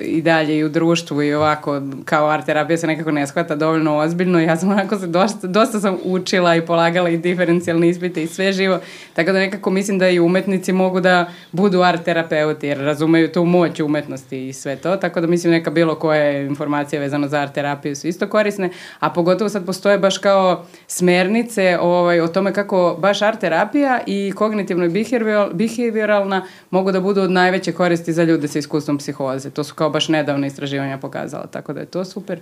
[0.01, 3.97] i dalje i u društvu i ovako kao art terapija se nekako ne shvata dovoljno
[3.97, 4.39] ozbiljno.
[4.39, 8.51] Ja sam onako se dosta, dosta sam učila i polagala i diferencijalne ispite i sve
[8.51, 8.79] živo,
[9.13, 13.45] tako da nekako mislim da i umetnici mogu da budu art terapeuti jer razumeju tu
[13.45, 17.53] moć umetnosti i sve to, tako da mislim neka bilo koje informacije vezano za art
[17.53, 18.69] terapiju su isto korisne,
[18.99, 24.33] a pogotovo sad postoje baš kao smernice ovaj, o tome kako baš art terapija i
[24.35, 29.49] kognitivno i behavioral, behavioralna mogu da budu od najveće koristi za ljude sa iskustvom psihoze.
[29.49, 32.39] To su kao baš nedavne istraživanja pokazala, tako da je to super.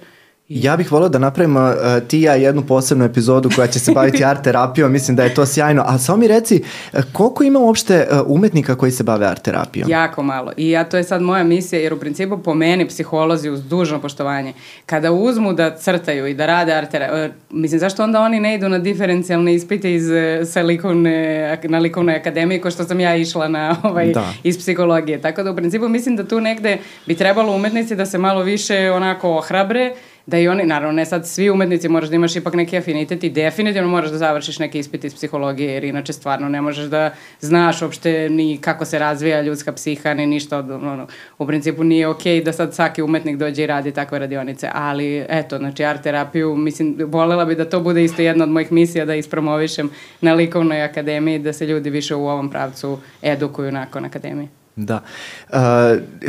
[0.50, 4.26] Ja bih volio da napravimo uh, ti ja jednu posebnu epizodu koja će se baviti
[4.32, 5.84] art terapijom, mislim da je to sjajno.
[5.86, 6.64] A samo mi reci,
[6.94, 9.90] uh, koliko ima uopšte uh, umetnika koji se bave art terapijom?
[9.90, 10.52] Jako malo.
[10.58, 14.02] I ja, to je sad moja misija, jer u principu po meni psiholozi uz dužno
[14.02, 14.54] poštovanje,
[14.86, 18.56] kada uzmu da crtaju i da rade art terapiju, uh, mislim, zašto onda oni ne
[18.56, 23.16] idu na diferencijalne ispite iz, uh, sa likovne, na likovnoj akademiji, ko što sam ja
[23.16, 24.34] išla na, ovaj, da.
[24.44, 25.22] iz psihologije.
[25.22, 28.92] Tako da u principu mislim da tu negde bi trebalo umetnici da se malo više
[28.92, 29.94] onako ohrabre,
[30.26, 33.30] da i oni, naravno ne sad svi umetnici, moraš da imaš ipak neki afinitet i
[33.30, 37.82] definitivno moraš da završiš neki ispit iz psihologije, jer inače stvarno ne možeš da znaš
[37.82, 41.08] uopšte ni kako se razvija ljudska psiha, ni ništa od, ono,
[41.38, 45.26] u principu nije okej okay da sad svaki umetnik dođe i radi takve radionice, ali
[45.30, 49.06] eto, znači art terapiju, mislim, volela bi da to bude isto jedna od mojih misija
[49.06, 49.90] da ispromovišem
[50.22, 54.65] na likovnoj akademiji, da se ljudi više u ovom pravcu edukuju nakon akademije.
[54.76, 55.00] Da.
[55.50, 55.58] Uh,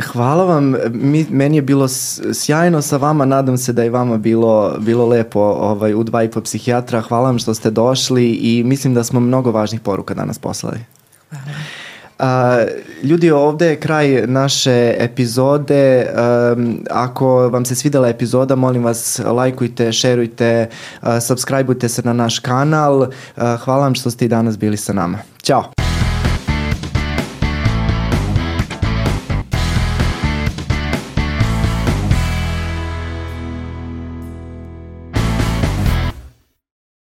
[0.03, 0.75] hvala vam.
[0.91, 1.87] Mi, meni je bilo
[2.33, 3.25] sjajno sa vama.
[3.25, 7.01] Nadam se da je vama bilo, bilo lepo ovaj, u dva i po psihijatra.
[7.01, 10.79] Hvala vam što ste došli i mislim da smo mnogo važnih poruka danas poslali.
[11.29, 11.57] Hvala.
[12.19, 12.25] Uh,
[13.03, 16.07] ljudi, ovde je kraj naše epizode.
[16.55, 20.69] Um, ako vam se svidela epizoda, molim vas, lajkujte, šerujte,
[21.01, 22.99] uh, subscribeujte se na naš kanal.
[22.99, 23.09] Uh,
[23.63, 25.17] hvala vam što ste i danas bili sa nama.
[25.43, 25.86] Ćao!